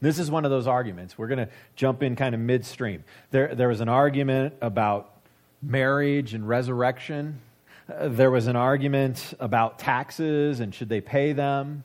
This 0.00 0.18
is 0.18 0.30
one 0.30 0.44
of 0.44 0.50
those 0.50 0.66
arguments. 0.66 1.18
We're 1.18 1.26
going 1.26 1.46
to 1.46 1.48
jump 1.76 2.02
in 2.02 2.16
kind 2.16 2.34
of 2.34 2.40
midstream. 2.40 3.04
There, 3.30 3.54
there 3.54 3.68
was 3.68 3.80
an 3.80 3.88
argument 3.88 4.54
about 4.62 5.14
marriage 5.62 6.32
and 6.32 6.48
resurrection. 6.48 7.40
Uh, 7.88 8.08
there 8.08 8.30
was 8.30 8.46
an 8.46 8.56
argument 8.56 9.34
about 9.40 9.78
taxes 9.78 10.60
and 10.60 10.74
should 10.74 10.88
they 10.88 11.02
pay 11.02 11.32
them. 11.32 11.84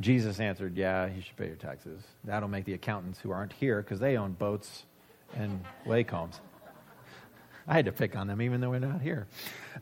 Jesus 0.00 0.40
answered, 0.40 0.76
Yeah, 0.76 1.06
you 1.06 1.22
should 1.22 1.36
pay 1.36 1.46
your 1.46 1.56
taxes. 1.56 2.02
That'll 2.24 2.48
make 2.48 2.64
the 2.64 2.74
accountants 2.74 3.20
who 3.20 3.30
aren't 3.30 3.52
here 3.54 3.80
because 3.80 4.00
they 4.00 4.16
own 4.16 4.32
boats 4.32 4.84
and 5.36 5.64
lake 5.86 6.10
homes. 6.10 6.40
I 7.68 7.74
had 7.74 7.86
to 7.86 7.92
pick 7.92 8.16
on 8.16 8.26
them 8.26 8.42
even 8.42 8.60
though 8.60 8.70
we're 8.70 8.80
not 8.80 9.00
here. 9.00 9.26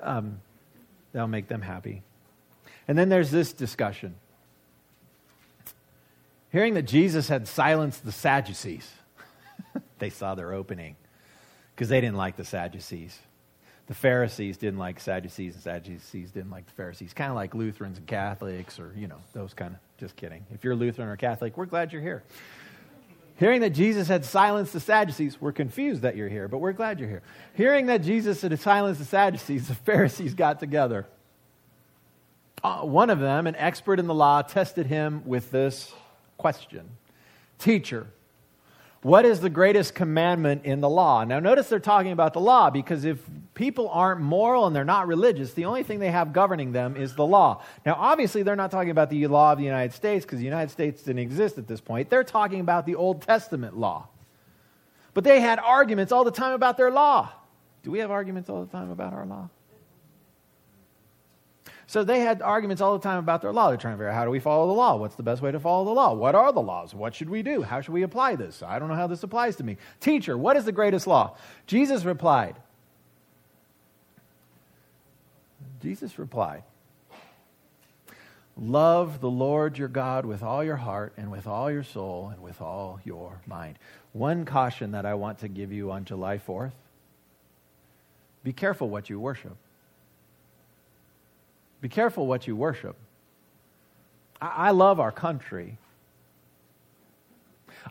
Um, 0.01 0.41
that'll 1.13 1.29
make 1.29 1.49
them 1.49 1.63
happy. 1.63 2.03
And 2.87 2.97
then 2.97 3.09
there's 3.09 3.31
this 3.31 3.53
discussion 3.53 4.15
Hearing 6.53 6.75
that 6.75 6.83
Jesus 6.83 7.29
had 7.29 7.49
silenced 7.49 8.05
the 8.05 8.13
Sadducees, 8.13 8.89
they 9.99 10.11
saw 10.11 10.35
their 10.35 10.53
opening 10.53 10.97
because 11.75 11.89
they 11.89 12.01
didn't 12.01 12.19
like 12.19 12.37
the 12.37 12.45
Sadducees. 12.45 13.19
The 13.87 13.95
Pharisees 13.95 14.59
didn't 14.59 14.79
like 14.79 15.01
Sadducees, 15.01 15.55
and 15.55 15.63
Sadducees 15.63 16.31
didn't 16.31 16.51
like 16.51 16.67
the 16.67 16.73
Pharisees. 16.73 17.15
Kind 17.15 17.31
of 17.31 17.37
like 17.37 17.55
Lutherans 17.55 17.99
and 17.99 18.07
Catholics, 18.07 18.79
or, 18.79 18.93
you 18.97 19.09
know, 19.09 19.17
those 19.33 19.55
kind 19.55 19.75
of, 19.75 19.81
just 19.99 20.15
kidding. 20.15 20.45
If 20.53 20.63
you're 20.63 20.77
Lutheran 20.77 21.09
or 21.09 21.17
Catholic, 21.17 21.57
we're 21.57 21.67
glad 21.67 21.93
you're 21.93 22.03
here. 22.03 22.23
Hearing 23.37 23.63
that 23.63 23.71
Jesus 23.71 24.07
had 24.09 24.25
silenced 24.25 24.75
the 24.75 24.81
Sadducees, 24.81 25.41
we're 25.41 25.53
confused 25.53 26.03
that 26.03 26.17
you're 26.17 26.29
here, 26.29 26.49
but 26.49 26.59
we're 26.59 26.73
glad 26.73 27.01
you're 27.01 27.09
here. 27.09 27.23
Hearing 27.55 27.87
that 27.87 28.03
Jesus 28.03 28.43
had 28.43 28.57
silenced 28.61 29.01
the 29.01 29.07
Sadducees, 29.07 29.69
the 29.69 29.75
Pharisees 29.87 30.35
got 30.35 30.61
together. 30.61 31.07
Uh, 32.63 32.83
one 32.83 33.11
of 33.11 33.19
them, 33.19 33.47
an 33.47 33.57
expert 33.57 33.99
in 33.99 34.07
the 34.07 34.15
law, 34.15 34.43
tested 34.43 34.87
him 34.87 35.23
with 35.25 35.51
this 35.51 35.93
question 36.43 36.91
Teacher, 37.59 38.09
what 39.03 39.25
is 39.25 39.41
the 39.41 39.51
greatest 39.51 39.95
commandment 39.95 40.65
in 40.65 40.81
the 40.81 40.89
law? 40.89 41.25
Now, 41.25 41.41
notice 41.41 41.69
they're 41.69 41.81
talking 41.81 42.13
about 42.13 42.35
the 42.35 42.41
law 42.41 42.71
because 42.71 43.05
if 43.05 43.19
people 43.55 43.89
aren't 43.89 44.21
moral 44.21 44.67
and 44.67 44.75
they're 44.75 44.85
not 44.85 45.07
religious, 45.09 45.55
the 45.55 45.65
only 45.65 45.83
thing 45.83 45.99
they 45.99 46.11
have 46.11 46.33
governing 46.33 46.73
them 46.73 46.97
is 46.97 47.15
the 47.15 47.27
law. 47.27 47.63
Now, 47.87 47.95
obviously, 47.99 48.43
they're 48.43 48.57
not 48.57 48.71
talking 48.71 48.91
about 48.91 49.11
the 49.11 49.27
law 49.27 49.53
of 49.53 49.59
the 49.59 49.65
United 49.65 49.93
States 49.93 50.25
because 50.25 50.39
the 50.39 50.45
United 50.45 50.71
States 50.71 51.03
didn't 51.03 51.21
exist 51.21 51.59
at 51.59 51.67
this 51.67 51.81
point. 51.81 52.11
They're 52.11 52.25
talking 52.25 52.61
about 52.61 52.87
the 52.87 52.95
Old 52.95 53.23
Testament 53.23 53.77
law. 53.77 54.09
But 55.15 55.25
they 55.25 55.41
had 55.41 55.59
arguments 55.59 56.13
all 56.13 56.25
the 56.25 56.31
time 56.31 56.53
about 56.53 56.77
their 56.77 56.91
law. 56.91 57.33
Do 57.83 57.91
we 57.91 57.99
have 57.99 58.11
arguments 58.11 58.49
all 58.49 58.65
the 58.65 58.71
time 58.71 58.91
about 58.91 59.13
our 59.13 59.27
law? 59.27 59.49
So 61.87 62.05
they 62.05 62.21
had 62.21 62.43
arguments 62.43 62.81
all 62.81 62.97
the 62.97 63.03
time 63.03 63.19
about 63.19 63.43
their 63.43 63.53
law. 63.53 63.69
They're 63.69 63.77
trying 63.77 63.95
to 63.95 63.99
figure 63.99 64.09
out 64.09 64.15
how 64.15 64.25
do 64.25 64.31
we 64.31 64.39
follow 64.39 64.67
the 64.67 64.73
law? 64.73 64.97
What's 64.97 65.17
the 65.17 65.23
best 65.23 65.43
way 65.43 65.53
to 65.53 65.61
follow 65.61 65.85
the 65.85 65.91
law? 65.91 66.15
What 66.15 66.35
are 66.35 66.53
the 66.53 66.63
laws? 66.63 66.95
What 66.95 67.15
should 67.15 67.29
we 67.29 67.43
do? 67.43 67.63
How 67.63 67.81
should 67.81 67.93
we 67.93 68.03
apply 68.03 68.37
this? 68.37 68.63
I 68.63 68.79
don't 68.79 68.89
know 68.89 68.95
how 68.95 69.07
this 69.07 69.23
applies 69.23 69.57
to 69.57 69.65
me. 69.65 69.77
Teacher, 70.01 70.39
what 70.39 70.57
is 70.57 70.65
the 70.65 70.73
greatest 70.73 71.07
law? 71.07 71.37
Jesus 71.67 72.05
replied. 72.05 72.57
Jesus 75.83 76.19
replied, 76.19 76.63
Love 78.57 79.21
the 79.21 79.31
Lord 79.31 79.79
your 79.79 79.89
God 79.89 80.27
with 80.27 80.43
all 80.43 80.63
your 80.63 80.77
heart 80.77 81.15
and 81.17 81.31
with 81.31 81.47
all 81.47 81.71
your 81.71 81.83
soul 81.83 82.29
and 82.33 82.43
with 82.43 82.61
all 82.61 83.01
your 83.03 83.41
mind. 83.47 83.79
One 84.13 84.45
caution 84.45 84.93
that 84.93 85.07
I 85.07 85.15
want 85.15 85.39
to 85.39 85.49
give 85.49 85.73
you 85.73 85.91
on 85.91 86.05
July 86.05 86.39
4th 86.39 86.73
be 88.45 88.53
careful 88.53 88.89
what 88.89 89.09
you 89.09 89.21
worship. 89.21 89.57
Be 91.83 91.91
careful 91.91 92.27
what 92.27 92.47
you 92.47 92.57
worship. 92.57 92.97
I, 94.41 94.69
I 94.69 94.71
love 94.71 94.99
our 95.01 95.13
country. 95.13 95.77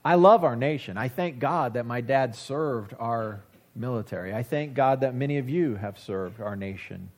I 0.03 0.15
love 0.15 0.43
our 0.43 0.55
nation. 0.55 0.97
I 0.97 1.09
thank 1.09 1.37
God 1.37 1.73
that 1.73 1.85
my 1.85 2.01
dad 2.01 2.35
served 2.35 2.95
our 2.97 3.41
military. 3.75 4.33
I 4.33 4.41
thank 4.41 4.73
God 4.73 5.01
that 5.01 5.13
many 5.13 5.37
of 5.37 5.49
you 5.49 5.75
have 5.75 5.99
served 5.99 6.41
our 6.41 6.55
nation. 6.55 7.09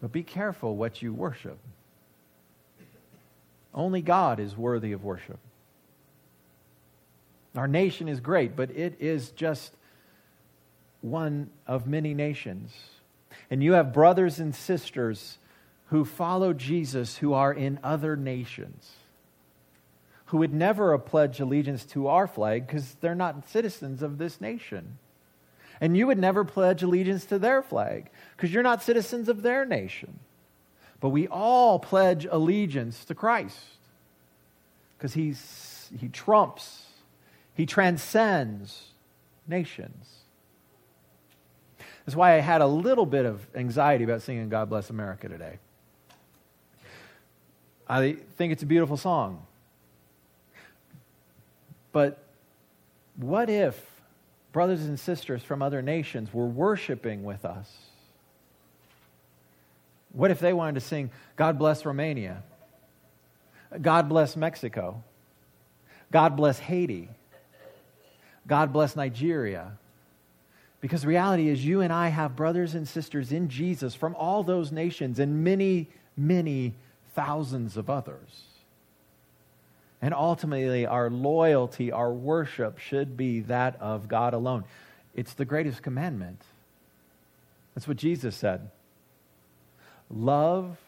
But 0.00 0.10
be 0.10 0.22
careful 0.22 0.76
what 0.76 1.02
you 1.02 1.12
worship. 1.12 1.58
Only 3.74 4.00
God 4.00 4.40
is 4.40 4.56
worthy 4.56 4.92
of 4.92 5.04
worship. 5.04 5.38
Our 7.54 7.68
nation 7.68 8.08
is 8.08 8.20
great, 8.20 8.56
but 8.56 8.70
it 8.70 8.96
is 9.00 9.30
just 9.30 9.72
one 11.02 11.50
of 11.66 11.86
many 11.86 12.14
nations. 12.14 12.72
And 13.50 13.62
you 13.62 13.72
have 13.72 13.92
brothers 13.92 14.38
and 14.38 14.54
sisters 14.54 15.38
who 15.86 16.04
follow 16.04 16.52
Jesus 16.52 17.16
who 17.16 17.32
are 17.32 17.52
in 17.52 17.80
other 17.82 18.14
nations, 18.14 18.92
who 20.26 20.38
would 20.38 20.54
never 20.54 20.96
pledge 20.98 21.40
allegiance 21.40 21.84
to 21.86 22.06
our 22.06 22.28
flag 22.28 22.66
because 22.66 22.94
they're 23.00 23.16
not 23.16 23.48
citizens 23.48 24.00
of 24.00 24.18
this 24.18 24.40
nation. 24.40 24.98
And 25.80 25.96
you 25.96 26.06
would 26.06 26.18
never 26.18 26.44
pledge 26.44 26.82
allegiance 26.84 27.24
to 27.24 27.38
their 27.38 27.62
flag 27.62 28.10
because 28.36 28.52
you're 28.54 28.62
not 28.62 28.82
citizens 28.82 29.28
of 29.28 29.42
their 29.42 29.64
nation. 29.64 30.20
But 31.00 31.08
we 31.08 31.26
all 31.26 31.78
pledge 31.80 32.26
allegiance 32.30 33.04
to 33.06 33.14
Christ 33.14 33.58
because 34.96 35.14
he 35.14 35.34
trumps, 36.12 36.84
he 37.54 37.66
transcends 37.66 38.90
nations. 39.48 40.19
That's 42.10 42.16
why 42.16 42.34
I 42.34 42.40
had 42.40 42.60
a 42.60 42.66
little 42.66 43.06
bit 43.06 43.24
of 43.24 43.46
anxiety 43.54 44.02
about 44.02 44.22
singing 44.22 44.48
God 44.48 44.68
Bless 44.68 44.90
America 44.90 45.28
today. 45.28 45.60
I 47.88 48.16
think 48.36 48.52
it's 48.52 48.64
a 48.64 48.66
beautiful 48.66 48.96
song. 48.96 49.46
But 51.92 52.18
what 53.14 53.48
if 53.48 53.80
brothers 54.50 54.86
and 54.86 54.98
sisters 54.98 55.44
from 55.44 55.62
other 55.62 55.82
nations 55.82 56.34
were 56.34 56.48
worshiping 56.48 57.22
with 57.22 57.44
us? 57.44 57.72
What 60.12 60.32
if 60.32 60.40
they 60.40 60.52
wanted 60.52 60.74
to 60.74 60.80
sing, 60.80 61.12
God 61.36 61.60
bless 61.60 61.86
Romania? 61.86 62.42
God 63.80 64.08
bless 64.08 64.34
Mexico? 64.36 65.04
God 66.10 66.36
bless 66.36 66.58
Haiti? 66.58 67.08
God 68.48 68.72
bless 68.72 68.96
Nigeria? 68.96 69.78
Because 70.80 71.02
the 71.02 71.08
reality 71.08 71.48
is, 71.48 71.64
you 71.64 71.82
and 71.82 71.92
I 71.92 72.08
have 72.08 72.36
brothers 72.36 72.74
and 72.74 72.88
sisters 72.88 73.32
in 73.32 73.48
Jesus 73.48 73.94
from 73.94 74.14
all 74.14 74.42
those 74.42 74.72
nations 74.72 75.18
and 75.18 75.44
many, 75.44 75.90
many 76.16 76.74
thousands 77.14 77.76
of 77.76 77.90
others. 77.90 78.44
And 80.00 80.14
ultimately, 80.14 80.86
our 80.86 81.10
loyalty, 81.10 81.92
our 81.92 82.10
worship 82.10 82.78
should 82.78 83.16
be 83.16 83.40
that 83.40 83.76
of 83.80 84.08
God 84.08 84.32
alone. 84.32 84.64
It's 85.14 85.34
the 85.34 85.44
greatest 85.44 85.82
commandment. 85.82 86.40
That's 87.74 87.86
what 87.86 87.98
Jesus 87.98 88.34
said. 88.34 88.70
Love 90.08 90.78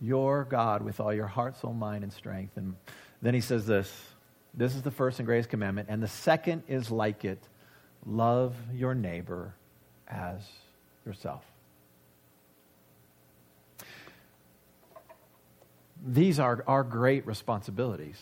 your 0.00 0.44
God 0.44 0.82
with 0.82 1.00
all 1.00 1.12
your 1.12 1.26
heart, 1.26 1.56
soul, 1.56 1.72
mind, 1.72 2.04
and 2.04 2.12
strength. 2.12 2.56
And 2.56 2.76
then 3.20 3.34
he 3.34 3.40
says 3.40 3.66
this 3.66 3.92
this 4.54 4.74
is 4.74 4.82
the 4.82 4.90
first 4.90 5.18
and 5.18 5.26
greatest 5.26 5.50
commandment. 5.50 5.88
And 5.90 6.02
the 6.02 6.08
second 6.08 6.62
is 6.68 6.90
like 6.90 7.24
it 7.24 7.42
love 8.06 8.54
your 8.72 8.94
neighbor 8.94 9.54
as 10.08 10.40
yourself. 11.04 11.42
These 16.06 16.38
are 16.38 16.62
our 16.66 16.84
great 16.84 17.26
responsibilities. 17.26 18.18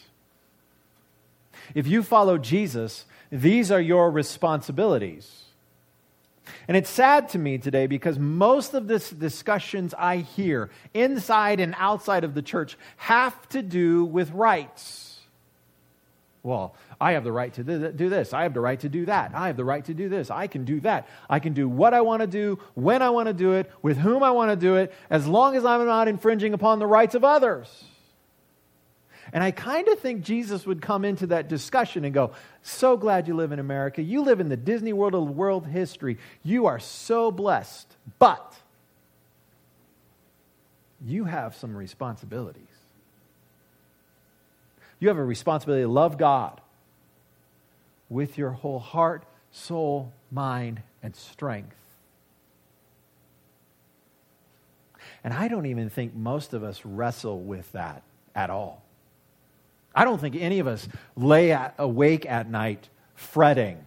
If 1.75 1.87
you 1.87 2.03
follow 2.03 2.39
Jesus, 2.39 3.05
these 3.31 3.71
are 3.71 3.81
your 3.81 4.11
responsibilities. 4.11 5.45
And 6.69 6.77
it's 6.77 6.91
sad 6.91 7.31
to 7.31 7.39
me 7.39 7.59
today 7.59 7.87
because 7.87 8.19
most 8.19 8.75
of 8.75 8.87
the 8.87 8.99
discussions 8.99 9.95
I 9.95 10.19
hear 10.19 10.71
inside 10.93 11.61
and 11.61 11.75
outside 11.79 12.25
of 12.25 12.35
the 12.35 12.43
church 12.43 12.77
have 12.97 13.49
to 13.51 13.63
do 13.63 14.05
with 14.05 14.31
rights. 14.31 15.21
Well, 16.43 16.75
I 17.05 17.13
have 17.13 17.23
the 17.23 17.33
right 17.33 17.53
to 17.53 17.63
do 17.93 18.09
this. 18.09 18.33
I 18.33 18.45
have 18.45 18.55
the 18.55 18.63
right 18.63 18.81
to 18.81 18.89
do 18.89 19.05
that. 19.05 19.33
I 19.35 19.49
have 19.49 19.59
the 19.59 19.65
right 19.65 19.85
to 19.85 19.93
do 19.93 20.09
this. 20.09 20.31
I 20.31 20.47
can 20.47 20.65
do 20.65 20.81
that. 20.81 21.07
I 21.29 21.39
can 21.39 21.53
do 21.53 21.69
what 21.69 21.93
I 21.93 22.01
want 22.01 22.23
to 22.23 22.27
do, 22.27 22.59
when 22.73 23.03
I 23.03 23.11
want 23.11 23.27
to 23.27 23.35
do 23.35 23.53
it, 23.53 23.71
with 23.83 23.99
whom 23.99 24.23
I 24.23 24.31
want 24.31 24.53
to 24.53 24.57
do 24.57 24.77
it, 24.77 24.91
as 25.11 25.27
long 25.27 25.55
as 25.55 25.67
I'm 25.67 25.85
not 25.85 26.09
infringing 26.09 26.55
upon 26.55 26.79
the 26.79 26.87
rights 26.87 27.15
of 27.15 27.23
others. 27.23 27.85
And 29.35 29.45
I 29.45 29.51
kind 29.51 29.87
of 29.89 29.99
think 29.99 30.23
Jesus 30.23 30.65
would 30.65 30.81
come 30.81 31.05
into 31.05 31.27
that 31.27 31.47
discussion 31.47 32.07
and 32.07 32.15
go, 32.15 32.33
So 32.63 32.97
glad 32.97 33.29
you 33.29 33.35
live 33.37 33.53
in 33.53 33.59
America. 33.59 34.01
You 34.01 34.23
live 34.23 34.41
in 34.41 34.49
the 34.49 34.57
Disney 34.57 34.95
world 34.95 35.15
of 35.15 35.29
world 35.29 35.67
history. 35.67 36.17
You 36.43 36.65
are 36.65 36.79
so 36.79 37.31
blessed. 37.31 37.95
But 38.19 38.55
you 41.05 41.25
have 41.25 41.55
some 41.55 41.77
responsibilities. 41.77 42.63
You 45.01 45.09
have 45.09 45.19
a 45.19 45.25
responsibility 45.25 45.83
to 45.83 45.89
love 45.89 46.17
God 46.17 46.63
with 48.15 48.39
your 48.39 48.51
whole 48.51 48.79
heart, 48.79 49.25
soul, 49.51 50.13
mind, 50.31 50.81
and 51.03 51.17
strength. 51.17 51.75
And 55.25 55.35
I 55.35 55.49
don't 55.49 55.67
even 55.67 55.91
think 55.91 56.15
most 56.15 56.55
of 56.55 56.63
us 56.63 56.85
wrestle 56.85 57.41
with 57.41 57.73
that 57.73 58.05
at 58.33 58.51
all. 58.51 58.85
I 59.93 60.05
don't 60.05 60.21
think 60.21 60.37
any 60.37 60.61
of 60.61 60.69
us 60.69 60.87
lay 61.17 61.51
at, 61.51 61.75
awake 61.77 62.25
at 62.25 62.49
night 62.49 62.89
fretting 63.17 63.85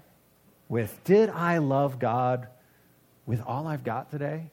with, 0.67 1.01
Did 1.05 1.29
I 1.29 1.59
love 1.59 1.97
God 1.97 2.47
with 3.25 3.41
all 3.47 3.65
I've 3.65 3.85
got 3.85 4.11
today? 4.11 4.51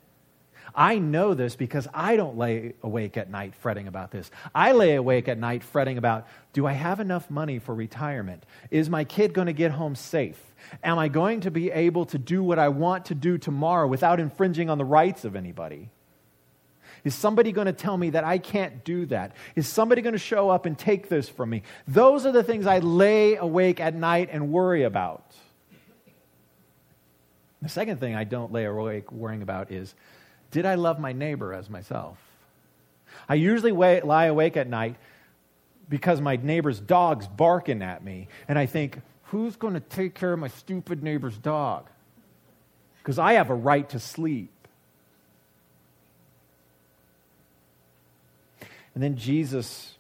I 0.75 0.99
know 0.99 1.35
this 1.35 1.55
because 1.55 1.87
I 1.95 2.17
don't 2.17 2.37
lay 2.37 2.75
awake 2.83 3.17
at 3.17 3.31
night 3.31 3.55
fretting 3.55 3.87
about 3.87 4.11
this. 4.11 4.31
I 4.55 4.73
lay 4.73 4.97
awake 4.97 5.29
at 5.29 5.39
night 5.39 5.63
fretting 5.63 5.99
about 5.99 6.27
do 6.53 6.67
I 6.67 6.73
have 6.73 6.99
enough 7.01 7.31
money 7.31 7.59
for 7.59 7.75
retirement? 7.75 8.45
Is 8.71 8.91
my 8.91 9.05
kid 9.05 9.33
going 9.33 9.47
to 9.47 9.53
get 9.53 9.71
home 9.71 9.95
safe? 9.95 10.41
Am 10.83 10.99
I 10.99 11.09
going 11.09 11.41
to 11.43 11.51
be 11.51 11.71
able 11.71 12.07
to 12.07 12.19
do 12.19 12.43
what 12.43 12.59
I 12.59 12.69
want 12.69 13.07
to 13.07 13.15
do 13.15 13.39
tomorrow 13.39 13.87
without 13.87 14.19
infringing 14.19 14.69
on 14.69 14.79
the 14.79 14.85
rights 14.85 15.25
of 15.25 15.37
anybody? 15.37 15.91
Is 17.05 17.15
somebody 17.15 17.53
going 17.53 17.67
to 17.67 17.73
tell 17.73 17.97
me 17.97 18.11
that 18.11 18.25
I 18.25 18.39
can't 18.39 18.83
do 18.83 19.07
that? 19.07 19.37
Is 19.55 19.69
somebody 19.69 20.01
going 20.01 20.15
to 20.15 20.19
show 20.19 20.49
up 20.49 20.65
and 20.65 20.77
take 20.77 21.09
this 21.09 21.29
from 21.29 21.51
me? 21.51 21.63
Those 21.87 22.25
are 22.25 22.33
the 22.33 22.43
things 22.43 22.67
I 22.67 22.79
lay 22.79 23.37
awake 23.37 23.79
at 23.79 23.95
night 23.95 24.31
and 24.33 24.51
worry 24.51 24.85
about. 24.85 25.35
The 27.61 27.69
second 27.69 28.01
thing 28.01 28.15
I 28.15 28.25
don't 28.25 28.53
lay 28.53 28.65
awake 28.65 29.13
worrying 29.13 29.43
about 29.43 29.71
is 29.71 29.95
did 30.55 30.67
I 30.67 30.77
love 30.77 31.01
my 31.01 31.13
neighbor 31.13 31.53
as 31.53 31.69
myself? 31.69 32.17
I 33.29 33.35
usually 33.35 33.73
lie 33.73 34.27
awake 34.27 34.57
at 34.57 34.69
night 34.69 34.95
because 35.89 36.21
my 36.21 36.37
neighbor's 36.37 36.79
dog's 36.79 37.27
barking 37.27 37.83
at 37.83 38.05
me, 38.05 38.29
and 38.47 38.57
I 38.57 38.67
think, 38.67 39.01
who's 39.25 39.57
going 39.57 39.75
to 39.75 39.81
take 39.81 40.15
care 40.15 40.33
of 40.33 40.39
my 40.39 40.47
stupid 40.47 41.03
neighbor's 41.03 41.37
dog? 41.37 41.89
Because 42.99 43.19
I 43.19 43.33
have 43.33 43.51
a 43.51 43.55
right 43.55 43.89
to 43.91 43.99
sleep. 43.99 44.53
And 48.95 49.03
then 49.03 49.17
Jesus, 49.17 49.97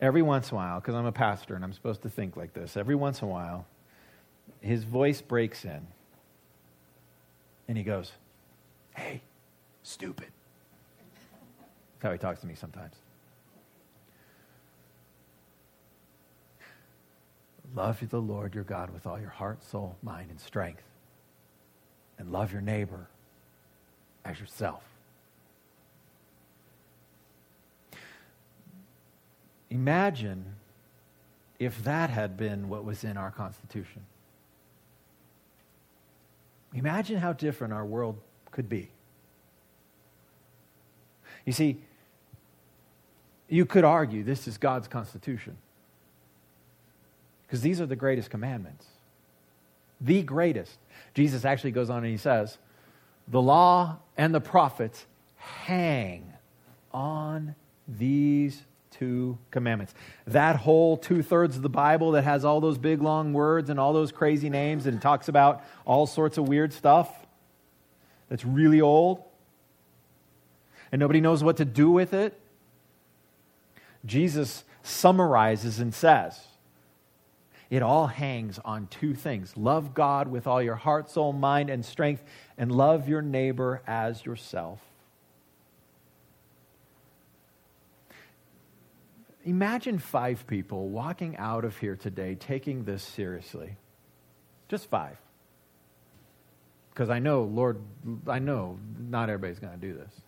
every 0.00 0.22
once 0.22 0.50
in 0.50 0.54
a 0.54 0.60
while, 0.60 0.80
because 0.80 0.94
I'm 0.94 1.04
a 1.04 1.12
pastor 1.12 1.56
and 1.56 1.62
I'm 1.62 1.74
supposed 1.74 2.00
to 2.04 2.08
think 2.08 2.38
like 2.38 2.54
this, 2.54 2.78
every 2.78 2.94
once 2.94 3.20
in 3.20 3.28
a 3.28 3.30
while, 3.30 3.66
his 4.62 4.82
voice 4.82 5.20
breaks 5.20 5.62
in. 5.66 5.86
And 7.68 7.76
he 7.76 7.84
goes, 7.84 8.10
Hey, 8.96 9.20
stupid. 9.84 10.32
That's 11.92 12.02
how 12.02 12.12
he 12.12 12.18
talks 12.18 12.40
to 12.40 12.46
me 12.48 12.54
sometimes. 12.54 12.94
Love 17.74 18.02
the 18.08 18.20
Lord 18.20 18.54
your 18.54 18.64
God 18.64 18.90
with 18.90 19.06
all 19.06 19.18
your 19.18 19.30
heart, 19.30 19.62
soul, 19.64 19.96
mind, 20.02 20.30
and 20.30 20.40
strength. 20.40 20.82
And 22.18 22.30
love 22.30 22.52
your 22.52 22.60
neighbor 22.60 23.08
as 24.24 24.38
yourself. 24.38 24.82
Imagine 29.70 30.44
if 31.58 31.82
that 31.82 32.10
had 32.10 32.36
been 32.36 32.68
what 32.68 32.84
was 32.84 33.02
in 33.02 33.16
our 33.16 33.32
Constitution. 33.32 34.02
Imagine 36.72 37.18
how 37.18 37.32
different 37.32 37.72
our 37.72 37.84
world 37.84 38.18
could 38.52 38.68
be. 38.68 38.90
You 41.44 41.52
see, 41.52 41.78
You 43.48 43.66
could 43.66 43.84
argue 43.84 44.24
this 44.24 44.48
is 44.48 44.58
God's 44.58 44.88
Constitution. 44.88 45.56
Because 47.46 47.60
these 47.60 47.80
are 47.80 47.86
the 47.86 47.96
greatest 47.96 48.30
commandments. 48.30 48.86
The 50.00 50.22
greatest. 50.22 50.78
Jesus 51.12 51.44
actually 51.44 51.70
goes 51.70 51.90
on 51.90 51.98
and 51.98 52.06
he 52.06 52.16
says, 52.16 52.58
The 53.28 53.40
law 53.40 53.98
and 54.16 54.34
the 54.34 54.40
prophets 54.40 55.06
hang 55.36 56.32
on 56.92 57.54
these 57.86 58.62
two 58.90 59.38
commandments. 59.50 59.94
That 60.26 60.56
whole 60.56 60.96
two 60.96 61.22
thirds 61.22 61.56
of 61.56 61.62
the 61.62 61.68
Bible 61.68 62.12
that 62.12 62.24
has 62.24 62.44
all 62.44 62.60
those 62.60 62.78
big 62.78 63.02
long 63.02 63.32
words 63.32 63.70
and 63.70 63.78
all 63.78 63.92
those 63.92 64.12
crazy 64.12 64.48
names 64.48 64.86
and 64.86 65.00
talks 65.02 65.28
about 65.28 65.62
all 65.84 66.06
sorts 66.06 66.38
of 66.38 66.48
weird 66.48 66.72
stuff 66.72 67.10
that's 68.28 68.44
really 68.44 68.80
old 68.80 69.22
and 70.94 71.00
nobody 71.00 71.20
knows 71.20 71.42
what 71.42 71.56
to 71.56 71.64
do 71.64 71.90
with 71.90 72.14
it. 72.14 72.38
Jesus 74.06 74.62
summarizes 74.84 75.80
and 75.80 75.92
says, 75.92 76.46
it 77.68 77.82
all 77.82 78.06
hangs 78.06 78.60
on 78.64 78.86
two 78.86 79.12
things 79.12 79.56
love 79.56 79.92
God 79.92 80.28
with 80.28 80.46
all 80.46 80.62
your 80.62 80.76
heart, 80.76 81.10
soul, 81.10 81.32
mind, 81.32 81.68
and 81.68 81.84
strength, 81.84 82.22
and 82.56 82.70
love 82.70 83.08
your 83.08 83.22
neighbor 83.22 83.82
as 83.88 84.24
yourself. 84.24 84.78
Imagine 89.44 89.98
five 89.98 90.46
people 90.46 90.90
walking 90.90 91.36
out 91.38 91.64
of 91.64 91.76
here 91.76 91.96
today 91.96 92.36
taking 92.36 92.84
this 92.84 93.02
seriously. 93.02 93.78
Just 94.68 94.88
five. 94.88 95.16
Because 96.90 97.10
I 97.10 97.18
know, 97.18 97.42
Lord, 97.42 97.80
I 98.28 98.38
know 98.38 98.78
not 98.96 99.28
everybody's 99.28 99.58
going 99.58 99.72
to 99.72 99.84
do 99.84 99.94
this. 99.94 100.23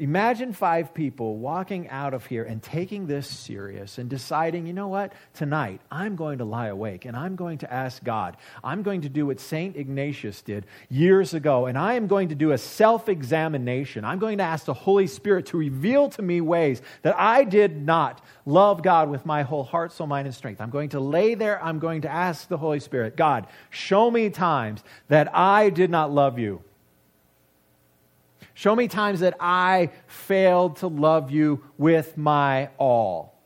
Imagine 0.00 0.54
five 0.54 0.94
people 0.94 1.36
walking 1.36 1.86
out 1.90 2.14
of 2.14 2.24
here 2.24 2.42
and 2.44 2.62
taking 2.62 3.06
this 3.06 3.26
serious 3.26 3.98
and 3.98 4.08
deciding, 4.08 4.66
you 4.66 4.72
know 4.72 4.88
what, 4.88 5.12
tonight 5.34 5.82
I'm 5.90 6.16
going 6.16 6.38
to 6.38 6.46
lie 6.46 6.68
awake 6.68 7.04
and 7.04 7.14
I'm 7.14 7.36
going 7.36 7.58
to 7.58 7.70
ask 7.70 8.02
God. 8.02 8.38
I'm 8.64 8.82
going 8.82 9.02
to 9.02 9.10
do 9.10 9.26
what 9.26 9.40
St. 9.40 9.76
Ignatius 9.76 10.40
did 10.40 10.64
years 10.88 11.34
ago, 11.34 11.66
and 11.66 11.76
I 11.76 11.94
am 11.94 12.06
going 12.06 12.30
to 12.30 12.34
do 12.34 12.52
a 12.52 12.56
self 12.56 13.10
examination. 13.10 14.06
I'm 14.06 14.18
going 14.18 14.38
to 14.38 14.44
ask 14.44 14.64
the 14.64 14.72
Holy 14.72 15.06
Spirit 15.06 15.44
to 15.46 15.58
reveal 15.58 16.08
to 16.08 16.22
me 16.22 16.40
ways 16.40 16.80
that 17.02 17.14
I 17.18 17.44
did 17.44 17.84
not 17.84 18.24
love 18.46 18.82
God 18.82 19.10
with 19.10 19.26
my 19.26 19.42
whole 19.42 19.64
heart, 19.64 19.92
soul, 19.92 20.06
mind, 20.06 20.26
and 20.26 20.34
strength. 20.34 20.62
I'm 20.62 20.70
going 20.70 20.88
to 20.90 21.00
lay 21.00 21.34
there, 21.34 21.62
I'm 21.62 21.78
going 21.78 22.00
to 22.02 22.10
ask 22.10 22.48
the 22.48 22.56
Holy 22.56 22.80
Spirit, 22.80 23.18
God, 23.18 23.48
show 23.68 24.10
me 24.10 24.30
times 24.30 24.82
that 25.08 25.36
I 25.36 25.68
did 25.68 25.90
not 25.90 26.10
love 26.10 26.38
you. 26.38 26.62
Show 28.60 28.76
me 28.76 28.88
times 28.88 29.20
that 29.20 29.38
I 29.40 29.88
failed 30.06 30.76
to 30.80 30.86
love 30.86 31.30
you 31.30 31.64
with 31.78 32.18
my 32.18 32.68
all. 32.76 33.40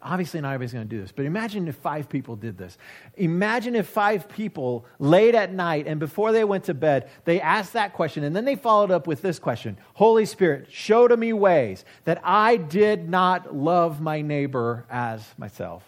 Obviously, 0.00 0.40
not 0.40 0.54
everybody's 0.54 0.72
going 0.72 0.88
to 0.88 0.96
do 0.96 1.02
this, 1.02 1.12
but 1.12 1.26
imagine 1.26 1.68
if 1.68 1.74
five 1.76 2.08
people 2.08 2.34
did 2.34 2.56
this. 2.56 2.78
Imagine 3.18 3.76
if 3.76 3.86
five 3.86 4.26
people 4.26 4.86
late 4.98 5.34
at 5.34 5.52
night 5.52 5.86
and 5.86 6.00
before 6.00 6.32
they 6.32 6.44
went 6.44 6.64
to 6.64 6.72
bed, 6.72 7.10
they 7.26 7.42
asked 7.42 7.74
that 7.74 7.92
question 7.92 8.24
and 8.24 8.34
then 8.34 8.46
they 8.46 8.56
followed 8.56 8.90
up 8.90 9.06
with 9.06 9.20
this 9.20 9.38
question 9.38 9.76
Holy 9.92 10.24
Spirit, 10.24 10.68
show 10.72 11.06
to 11.06 11.16
me 11.18 11.34
ways 11.34 11.84
that 12.04 12.22
I 12.24 12.56
did 12.56 13.06
not 13.06 13.54
love 13.54 14.00
my 14.00 14.22
neighbor 14.22 14.86
as 14.88 15.22
myself. 15.36 15.84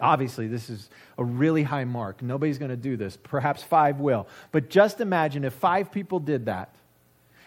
Obviously, 0.00 0.48
this 0.48 0.70
is 0.70 0.90
a 1.18 1.24
really 1.24 1.62
high 1.62 1.84
mark. 1.84 2.20
Nobody's 2.22 2.58
going 2.58 2.70
to 2.70 2.76
do 2.76 2.96
this. 2.96 3.16
Perhaps 3.16 3.62
five 3.62 4.00
will. 4.00 4.26
But 4.50 4.68
just 4.68 5.00
imagine 5.00 5.44
if 5.44 5.52
five 5.54 5.92
people 5.92 6.18
did 6.18 6.46
that. 6.46 6.74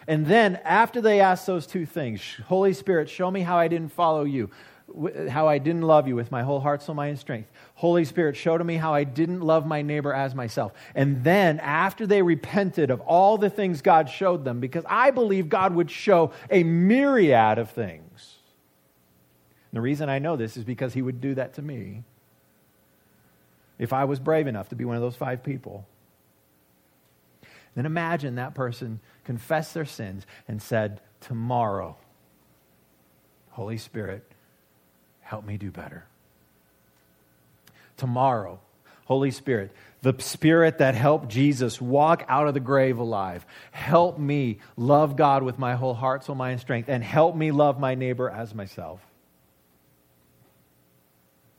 And 0.06 0.26
then, 0.26 0.56
after 0.64 1.02
they 1.02 1.20
asked 1.20 1.46
those 1.46 1.66
two 1.66 1.84
things 1.84 2.22
Holy 2.46 2.72
Spirit, 2.72 3.10
show 3.10 3.30
me 3.30 3.42
how 3.42 3.58
I 3.58 3.68
didn't 3.68 3.92
follow 3.92 4.24
you, 4.24 4.50
how 5.28 5.46
I 5.46 5.58
didn't 5.58 5.82
love 5.82 6.08
you 6.08 6.16
with 6.16 6.30
my 6.30 6.42
whole 6.42 6.60
heart, 6.60 6.82
soul, 6.82 6.94
mind, 6.94 7.10
and 7.10 7.18
strength. 7.18 7.50
Holy 7.74 8.06
Spirit, 8.06 8.34
show 8.34 8.56
to 8.56 8.64
me 8.64 8.76
how 8.76 8.94
I 8.94 9.04
didn't 9.04 9.42
love 9.42 9.66
my 9.66 9.82
neighbor 9.82 10.14
as 10.14 10.34
myself. 10.34 10.72
And 10.94 11.22
then, 11.22 11.60
after 11.60 12.06
they 12.06 12.22
repented 12.22 12.90
of 12.90 13.02
all 13.02 13.36
the 13.36 13.50
things 13.50 13.82
God 13.82 14.08
showed 14.08 14.46
them, 14.46 14.60
because 14.60 14.84
I 14.88 15.10
believe 15.10 15.50
God 15.50 15.74
would 15.74 15.90
show 15.90 16.32
a 16.50 16.62
myriad 16.62 17.58
of 17.58 17.70
things. 17.70 18.36
And 19.70 19.76
the 19.76 19.82
reason 19.82 20.08
I 20.08 20.18
know 20.18 20.36
this 20.36 20.56
is 20.56 20.64
because 20.64 20.94
He 20.94 21.02
would 21.02 21.20
do 21.20 21.34
that 21.34 21.52
to 21.54 21.62
me 21.62 22.04
if 23.78 23.92
I 23.92 24.04
was 24.04 24.18
brave 24.18 24.46
enough 24.46 24.70
to 24.70 24.76
be 24.76 24.84
one 24.84 24.96
of 24.96 25.02
those 25.02 25.16
five 25.16 25.42
people. 25.42 25.86
Then 27.74 27.86
imagine 27.86 28.34
that 28.34 28.54
person 28.54 29.00
confessed 29.24 29.74
their 29.74 29.84
sins 29.84 30.26
and 30.48 30.60
said, 30.60 31.00
Tomorrow, 31.20 31.96
Holy 33.50 33.78
Spirit, 33.78 34.24
help 35.20 35.44
me 35.44 35.56
do 35.56 35.70
better. 35.70 36.04
Tomorrow, 37.96 38.60
Holy 39.04 39.30
Spirit, 39.30 39.72
the 40.02 40.14
Spirit 40.18 40.78
that 40.78 40.94
helped 40.94 41.28
Jesus 41.28 41.80
walk 41.80 42.24
out 42.28 42.46
of 42.46 42.54
the 42.54 42.60
grave 42.60 42.98
alive, 42.98 43.44
help 43.70 44.18
me 44.18 44.58
love 44.76 45.16
God 45.16 45.42
with 45.42 45.58
my 45.58 45.74
whole 45.74 45.94
heart, 45.94 46.24
soul, 46.24 46.36
mind, 46.36 46.52
and 46.52 46.60
strength, 46.60 46.88
and 46.88 47.02
help 47.02 47.34
me 47.34 47.50
love 47.50 47.80
my 47.80 47.94
neighbor 47.94 48.28
as 48.28 48.54
myself. 48.54 49.00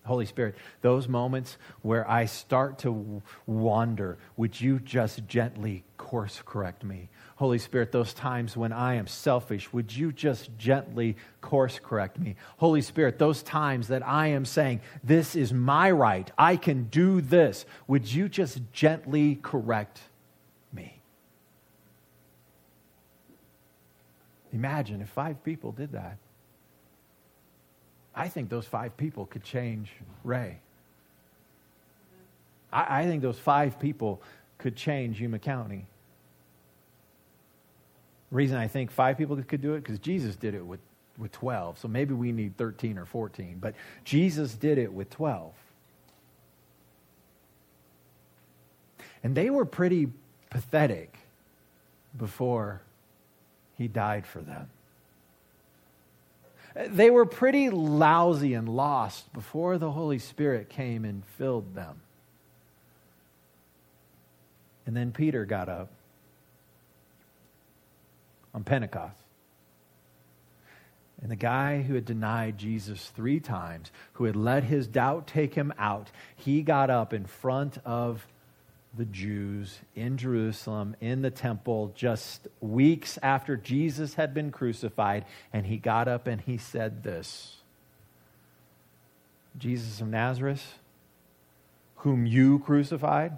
Holy 0.10 0.26
Spirit, 0.26 0.56
those 0.82 1.08
moments 1.08 1.56
where 1.84 2.10
I 2.10 2.26
start 2.26 2.80
to 2.80 3.22
wander, 3.46 4.18
would 4.38 4.60
you 4.60 4.80
just 4.80 5.28
gently 5.28 5.84
course 5.98 6.42
correct 6.44 6.84
me? 6.84 7.10
Holy 7.36 7.60
Spirit, 7.60 7.92
those 7.92 8.12
times 8.16 8.58
when 8.58 8.74
I 8.74 8.96
am 8.96 9.06
selfish, 9.06 9.72
would 9.72 9.96
you 9.96 10.12
just 10.12 10.50
gently 10.58 11.16
course 11.42 11.80
correct 11.82 12.18
me? 12.18 12.38
Holy 12.58 12.82
Spirit, 12.82 13.20
those 13.20 13.44
times 13.44 13.90
that 13.90 14.06
I 14.06 14.30
am 14.30 14.46
saying, 14.46 14.82
this 15.04 15.36
is 15.36 15.54
my 15.54 15.92
right, 15.92 16.30
I 16.40 16.58
can 16.58 16.86
do 16.86 17.22
this, 17.22 17.68
would 17.88 18.12
you 18.12 18.28
just 18.28 18.60
gently 18.74 19.36
correct 19.36 20.02
me? 20.74 21.04
Imagine 24.52 25.02
if 25.02 25.10
five 25.10 25.44
people 25.44 25.72
did 25.72 25.92
that. 25.92 26.18
I 28.20 28.28
think 28.28 28.50
those 28.50 28.66
five 28.66 28.98
people 28.98 29.28
could 29.28 29.46
change 29.46 29.94
Wray. 30.26 30.60
I, 32.70 33.00
I 33.00 33.06
think 33.06 33.22
those 33.22 33.40
five 33.40 33.80
people 33.80 34.22
could 34.58 34.76
change 34.76 35.22
Yuma 35.22 35.40
County. 35.40 35.86
Reason 38.30 38.58
I 38.58 38.68
think 38.68 38.92
five 38.92 39.18
people 39.18 39.42
could 39.42 39.62
do 39.62 39.76
it 39.76 39.84
because 39.84 40.00
Jesus 40.00 40.36
did 40.36 40.54
it 40.54 40.66
with, 40.66 40.82
with 41.18 41.32
12. 41.32 41.80
So 41.80 41.88
maybe 41.88 42.14
we 42.14 42.34
need 42.34 42.58
13 42.58 42.98
or 42.98 43.06
14. 43.06 43.58
But 43.62 43.74
Jesus 44.04 44.54
did 44.54 44.78
it 44.78 44.92
with 44.92 45.10
12. 45.12 45.54
And 49.24 49.34
they 49.34 49.50
were 49.50 49.66
pretty 49.66 50.10
pathetic 50.50 51.18
before 52.18 52.82
he 53.78 53.88
died 53.88 54.28
for 54.28 54.42
them. 54.42 54.70
They 56.76 57.10
were 57.10 57.26
pretty 57.26 57.70
lousy 57.70 58.54
and 58.54 58.70
lost 58.70 59.32
before 59.34 59.78
the 59.78 59.92
Holy 59.92 60.20
Spirit 60.20 60.70
came 60.70 61.04
and 61.06 61.26
filled 61.38 61.74
them. 61.76 62.02
And 64.86 64.96
then 64.96 65.12
Peter 65.12 65.46
got 65.46 65.70
up 65.70 65.90
on 68.54 68.64
Pentecost. 68.64 69.22
And 71.22 71.30
the 71.30 71.36
guy 71.36 71.82
who 71.82 71.96
had 71.96 72.06
denied 72.06 72.58
Jesus 72.58 73.10
three 73.10 73.40
times, 73.40 73.92
who 74.14 74.24
had 74.24 74.36
let 74.36 74.64
his 74.64 74.88
doubt 74.88 75.28
take 75.28 75.54
him 75.54 75.74
out, 75.78 76.12
he 76.36 76.62
got 76.62 76.90
up 76.90 77.14
in 77.14 77.26
front 77.26 77.78
of 77.84 78.26
the 79.00 79.06
Jews 79.06 79.80
in 79.96 80.18
Jerusalem, 80.18 80.94
in 81.00 81.22
the 81.22 81.32
temple, 81.32 81.94
just 81.96 82.50
weeks 82.60 83.18
after 83.24 83.56
Jesus 83.56 84.16
had 84.16 84.34
been 84.34 84.52
crucified, 84.52 85.24
and 85.54 85.66
he 85.66 85.78
got 85.78 86.10
up 86.10 86.28
and 86.28 86.42
he 86.42 86.58
said 86.58 87.02
this 87.02 87.56
Jesus 89.58 90.02
of 90.02 90.10
Nazareth, 90.10 90.80
whom 91.96 92.26
you 92.26 92.60
crucified, 92.60 93.38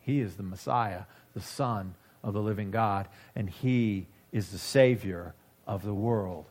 he 0.00 0.20
is 0.20 0.36
the 0.36 0.42
Messiah, 0.42 1.02
the 1.34 1.42
Son 1.42 1.94
of 2.24 2.32
the 2.32 2.40
living 2.40 2.70
God, 2.70 3.08
and 3.36 3.50
he 3.50 4.06
is 4.32 4.48
the 4.48 4.58
Savior 4.58 5.34
of 5.66 5.84
the 5.84 5.94
world. 5.94 6.46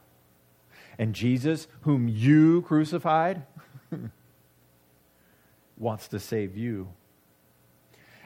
And 0.99 1.15
Jesus, 1.15 1.67
whom 1.81 2.07
you 2.07 2.61
crucified, 2.61 3.41
wants 5.77 6.07
to 6.09 6.19
save 6.19 6.55
you 6.55 6.89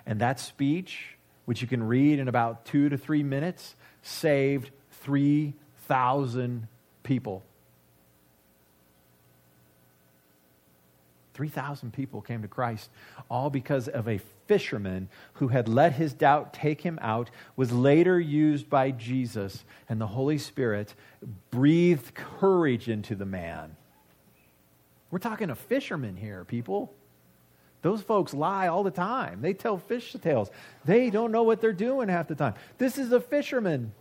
and 0.05 0.19
that 0.21 0.39
speech, 0.39 1.17
which 1.45 1.61
you 1.61 1.67
can 1.67 1.83
read 1.83 2.19
in 2.19 2.27
about 2.27 2.65
two 2.65 2.89
to 2.89 2.97
three 2.97 3.23
minutes, 3.23 3.75
saved 4.01 4.71
3,000 5.01 6.67
people. 7.03 7.43
3,000 11.35 11.91
people 11.91 12.21
came 12.21 12.41
to 12.41 12.47
Christ, 12.47 12.89
all 13.29 13.49
because 13.49 13.89
of 13.89 14.07
a 14.07 14.21
fisherman 14.47 15.09
who 15.33 15.49
had 15.49 15.67
let 15.67 15.93
his 15.93 16.13
doubt 16.13 16.53
take 16.53 16.81
him 16.81 16.97
out, 17.01 17.29
was 17.57 17.73
later 17.73 18.19
used 18.19 18.69
by 18.69 18.91
Jesus, 18.91 19.65
and 19.89 19.99
the 19.99 20.07
Holy 20.07 20.37
Spirit 20.37 20.93
breathed 21.51 22.13
courage 22.15 22.87
into 22.87 23.15
the 23.15 23.25
man. 23.25 23.75
We're 25.11 25.19
talking 25.19 25.49
a 25.49 25.55
fisherman 25.55 26.15
here, 26.15 26.45
people. 26.45 26.93
Those 27.85 28.01
folks 28.01 28.33
lie 28.33 28.67
all 28.67 28.81
the 28.81 28.89
time. 28.89 29.41
They 29.43 29.53
tell 29.53 29.77
fish 29.77 30.15
tales. 30.19 30.49
They 30.85 31.11
don't 31.11 31.31
know 31.31 31.43
what 31.43 31.61
they're 31.61 31.71
doing 31.71 32.09
half 32.09 32.27
the 32.27 32.33
time. 32.33 32.55
This 32.79 32.97
is 32.97 33.11
a 33.11 33.19
fisherman. 33.19 33.93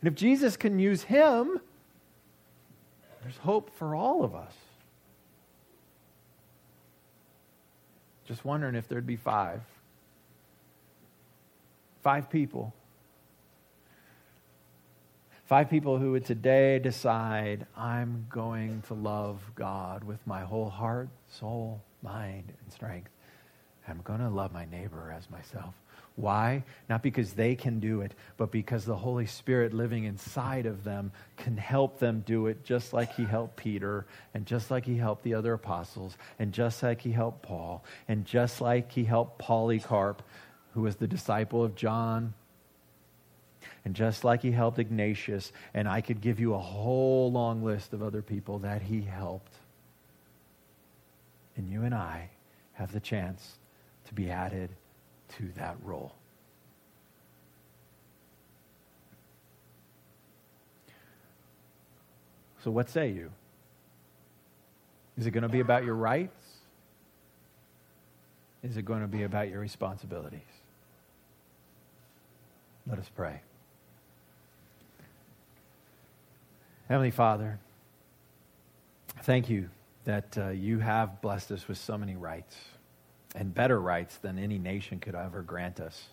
And 0.00 0.06
if 0.06 0.14
Jesus 0.14 0.56
can 0.56 0.78
use 0.78 1.02
him, 1.02 1.60
there's 3.24 3.36
hope 3.38 3.76
for 3.76 3.96
all 3.96 4.22
of 4.22 4.36
us. 4.36 4.52
Just 8.24 8.44
wondering 8.44 8.76
if 8.76 8.86
there'd 8.86 9.04
be 9.04 9.16
five. 9.16 9.62
Five 12.04 12.30
people. 12.30 12.72
Five 15.46 15.68
people 15.68 15.98
who 15.98 16.12
would 16.12 16.24
today 16.24 16.78
decide, 16.78 17.66
I'm 17.76 18.28
going 18.30 18.84
to 18.86 18.94
love 18.94 19.42
God 19.56 20.04
with 20.04 20.24
my 20.24 20.42
whole 20.42 20.70
heart, 20.70 21.08
soul, 21.28 21.82
mind, 22.00 22.52
and 22.62 22.72
strength. 22.72 23.10
I'm 23.86 24.00
going 24.02 24.20
to 24.20 24.28
love 24.28 24.52
my 24.52 24.64
neighbor 24.64 25.14
as 25.16 25.30
myself. 25.30 25.74
Why? 26.16 26.62
Not 26.88 27.02
because 27.02 27.32
they 27.32 27.56
can 27.56 27.80
do 27.80 28.00
it, 28.00 28.14
but 28.36 28.52
because 28.52 28.84
the 28.84 28.94
Holy 28.94 29.26
Spirit 29.26 29.74
living 29.74 30.04
inside 30.04 30.64
of 30.64 30.84
them 30.84 31.10
can 31.36 31.56
help 31.56 31.98
them 31.98 32.22
do 32.24 32.46
it 32.46 32.64
just 32.64 32.92
like 32.92 33.12
He 33.14 33.24
helped 33.24 33.56
Peter, 33.56 34.06
and 34.32 34.46
just 34.46 34.70
like 34.70 34.86
He 34.86 34.96
helped 34.96 35.24
the 35.24 35.34
other 35.34 35.54
apostles, 35.54 36.16
and 36.38 36.52
just 36.52 36.82
like 36.84 37.00
He 37.00 37.10
helped 37.10 37.42
Paul, 37.42 37.84
and 38.06 38.24
just 38.24 38.60
like 38.60 38.92
He 38.92 39.02
helped 39.02 39.38
Polycarp, 39.38 40.22
who 40.72 40.82
was 40.82 40.96
the 40.96 41.08
disciple 41.08 41.64
of 41.64 41.74
John, 41.74 42.32
and 43.84 43.94
just 43.94 44.22
like 44.22 44.42
He 44.42 44.52
helped 44.52 44.78
Ignatius, 44.78 45.50
and 45.74 45.88
I 45.88 46.00
could 46.00 46.20
give 46.20 46.38
you 46.38 46.54
a 46.54 46.58
whole 46.58 47.32
long 47.32 47.64
list 47.64 47.92
of 47.92 48.04
other 48.04 48.22
people 48.22 48.60
that 48.60 48.82
He 48.82 49.00
helped. 49.00 49.52
And 51.56 51.68
you 51.68 51.82
and 51.82 51.94
I 51.94 52.30
have 52.74 52.92
the 52.92 53.00
chance 53.00 53.58
to 54.06 54.14
be 54.14 54.30
added 54.30 54.70
to 55.36 55.50
that 55.56 55.76
roll. 55.82 56.14
So, 62.62 62.70
what 62.70 62.88
say 62.88 63.10
you? 63.10 63.30
Is 65.18 65.26
it 65.26 65.32
going 65.32 65.42
to 65.42 65.48
be 65.48 65.60
about 65.60 65.84
your 65.84 65.94
rights? 65.94 66.42
Is 68.62 68.78
it 68.78 68.84
going 68.84 69.02
to 69.02 69.06
be 69.06 69.22
about 69.22 69.50
your 69.50 69.60
responsibilities? 69.60 70.40
Let 72.86 72.98
us 72.98 73.10
pray. 73.14 73.40
Heavenly 76.88 77.10
Father, 77.10 77.58
thank 79.22 79.48
you 79.48 79.68
that 80.04 80.36
uh, 80.36 80.48
you 80.48 80.78
have 80.78 81.20
blessed 81.20 81.50
us 81.52 81.68
with 81.68 81.78
so 81.78 81.96
many 81.96 82.16
rights 82.16 82.56
and 83.34 83.52
better 83.52 83.80
rights 83.80 84.16
than 84.18 84.38
any 84.38 84.58
nation 84.58 85.00
could 85.00 85.14
ever 85.14 85.42
grant 85.42 85.80
us. 85.80 86.08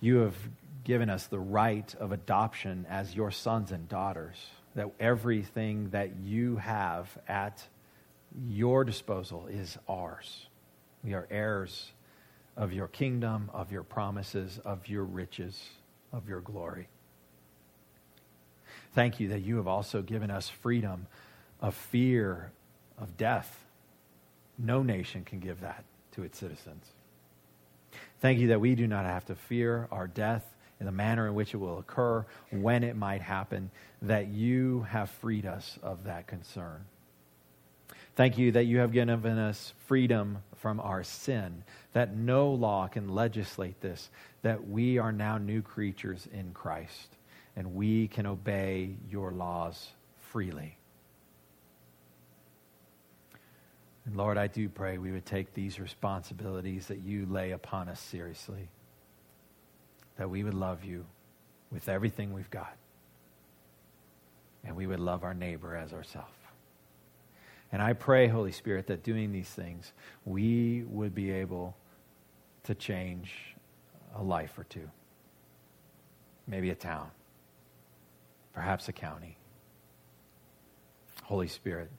You 0.00 0.18
have 0.18 0.36
given 0.84 1.08
us 1.08 1.26
the 1.26 1.38
right 1.38 1.94
of 1.94 2.12
adoption 2.12 2.86
as 2.90 3.14
your 3.14 3.30
sons 3.30 3.72
and 3.72 3.88
daughters, 3.88 4.36
that 4.74 4.90
everything 5.00 5.90
that 5.90 6.16
you 6.16 6.56
have 6.56 7.16
at 7.28 7.66
your 8.48 8.84
disposal 8.84 9.46
is 9.46 9.78
ours. 9.88 10.46
We 11.04 11.14
are 11.14 11.26
heirs 11.30 11.92
of 12.56 12.72
your 12.72 12.88
kingdom, 12.88 13.50
of 13.54 13.72
your 13.72 13.82
promises, 13.82 14.58
of 14.64 14.88
your 14.88 15.04
riches, 15.04 15.60
of 16.12 16.28
your 16.28 16.40
glory. 16.40 16.88
Thank 18.94 19.20
you 19.20 19.28
that 19.28 19.40
you 19.40 19.56
have 19.56 19.68
also 19.68 20.02
given 20.02 20.30
us 20.30 20.48
freedom 20.48 21.06
of 21.60 21.74
fear 21.74 22.52
of 22.98 23.16
death. 23.16 23.64
No 24.58 24.82
nation 24.82 25.24
can 25.24 25.38
give 25.38 25.60
that 25.60 25.84
to 26.12 26.22
its 26.22 26.38
citizens. 26.38 26.84
Thank 28.20 28.38
you 28.38 28.48
that 28.48 28.60
we 28.60 28.74
do 28.74 28.86
not 28.86 29.04
have 29.04 29.24
to 29.26 29.34
fear 29.34 29.88
our 29.90 30.06
death 30.06 30.44
in 30.80 30.86
the 30.86 30.92
manner 30.92 31.28
in 31.28 31.34
which 31.34 31.54
it 31.54 31.58
will 31.58 31.78
occur, 31.78 32.26
when 32.50 32.82
it 32.82 32.96
might 32.96 33.22
happen, 33.22 33.70
that 34.02 34.28
you 34.28 34.82
have 34.88 35.08
freed 35.10 35.46
us 35.46 35.78
of 35.82 36.04
that 36.04 36.26
concern. 36.26 36.84
Thank 38.16 38.36
you 38.36 38.52
that 38.52 38.64
you 38.64 38.78
have 38.78 38.92
given 38.92 39.38
us 39.38 39.72
freedom 39.86 40.38
from 40.56 40.80
our 40.80 41.04
sin, 41.04 41.62
that 41.92 42.16
no 42.16 42.50
law 42.50 42.88
can 42.88 43.08
legislate 43.08 43.80
this, 43.80 44.10
that 44.42 44.68
we 44.68 44.98
are 44.98 45.12
now 45.12 45.38
new 45.38 45.62
creatures 45.62 46.28
in 46.32 46.52
Christ, 46.52 47.16
and 47.56 47.74
we 47.74 48.08
can 48.08 48.26
obey 48.26 48.96
your 49.08 49.30
laws 49.30 49.88
freely. 50.32 50.76
And 54.04 54.16
Lord, 54.16 54.36
I 54.36 54.48
do 54.48 54.68
pray 54.68 54.98
we 54.98 55.12
would 55.12 55.26
take 55.26 55.54
these 55.54 55.78
responsibilities 55.78 56.88
that 56.88 56.98
you 56.98 57.26
lay 57.26 57.52
upon 57.52 57.88
us 57.88 58.00
seriously, 58.00 58.68
that 60.16 60.28
we 60.28 60.42
would 60.42 60.54
love 60.54 60.84
you 60.84 61.06
with 61.70 61.88
everything 61.88 62.32
we've 62.32 62.50
got, 62.50 62.76
and 64.64 64.76
we 64.76 64.86
would 64.86 65.00
love 65.00 65.22
our 65.22 65.34
neighbor 65.34 65.76
as 65.76 65.92
ourselves. 65.92 66.32
And 67.70 67.80
I 67.80 67.94
pray, 67.94 68.28
Holy 68.28 68.52
Spirit, 68.52 68.88
that 68.88 69.02
doing 69.02 69.32
these 69.32 69.48
things, 69.48 69.92
we 70.26 70.84
would 70.88 71.14
be 71.14 71.30
able 71.30 71.74
to 72.64 72.74
change 72.74 73.54
a 74.14 74.22
life 74.22 74.58
or 74.58 74.64
two, 74.64 74.90
maybe 76.46 76.68
a 76.68 76.74
town, 76.74 77.10
perhaps 78.52 78.88
a 78.88 78.92
county. 78.92 79.38
Holy 81.22 81.48
Spirit, 81.48 81.90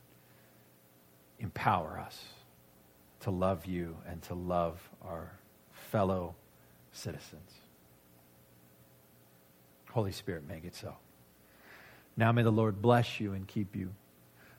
empower 1.44 2.00
us 2.00 2.24
to 3.20 3.32
love 3.32 3.66
you 3.66 3.98
and 4.08 4.22
to 4.24 4.34
love 4.34 4.82
our 5.04 5.32
fellow 5.92 6.36
citizens. 6.94 7.52
Holy 9.92 10.12
Spirit, 10.12 10.48
make 10.48 10.66
it 10.66 10.74
so. 10.74 10.96
Now 12.18 12.32
may 12.32 12.44
the 12.44 12.52
Lord 12.52 12.82
bless 12.82 13.20
you 13.20 13.34
and 13.34 13.48
keep 13.48 13.76
you. 13.76 13.92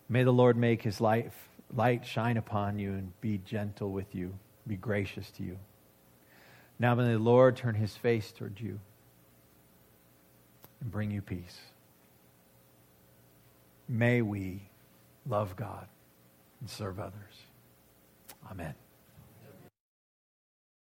May 0.09 0.23
the 0.23 0.33
Lord 0.33 0.57
make 0.57 0.83
his 0.83 1.01
light, 1.01 1.33
light 1.75 2.07
shine 2.07 2.37
upon 2.37 2.79
you 2.79 2.93
and 2.93 3.19
be 3.21 3.39
gentle 3.39 3.91
with 3.91 4.15
you, 4.15 4.35
be 4.67 4.77
gracious 4.77 5.31
to 5.33 5.43
you. 5.43 5.59
Now 6.79 6.95
may 6.95 7.13
the 7.13 7.19
Lord 7.19 7.57
turn 7.57 7.75
his 7.75 7.97
face 7.97 8.31
toward 8.31 8.61
you 8.61 8.79
and 10.81 10.91
bring 10.91 11.11
you 11.11 11.23
peace. 11.23 11.59
May 13.89 14.23
we 14.23 14.69
love 15.27 15.57
God 15.57 15.87
and 16.65 16.71
serve 16.71 16.99
others. 16.99 17.43
Amen. 18.51 18.75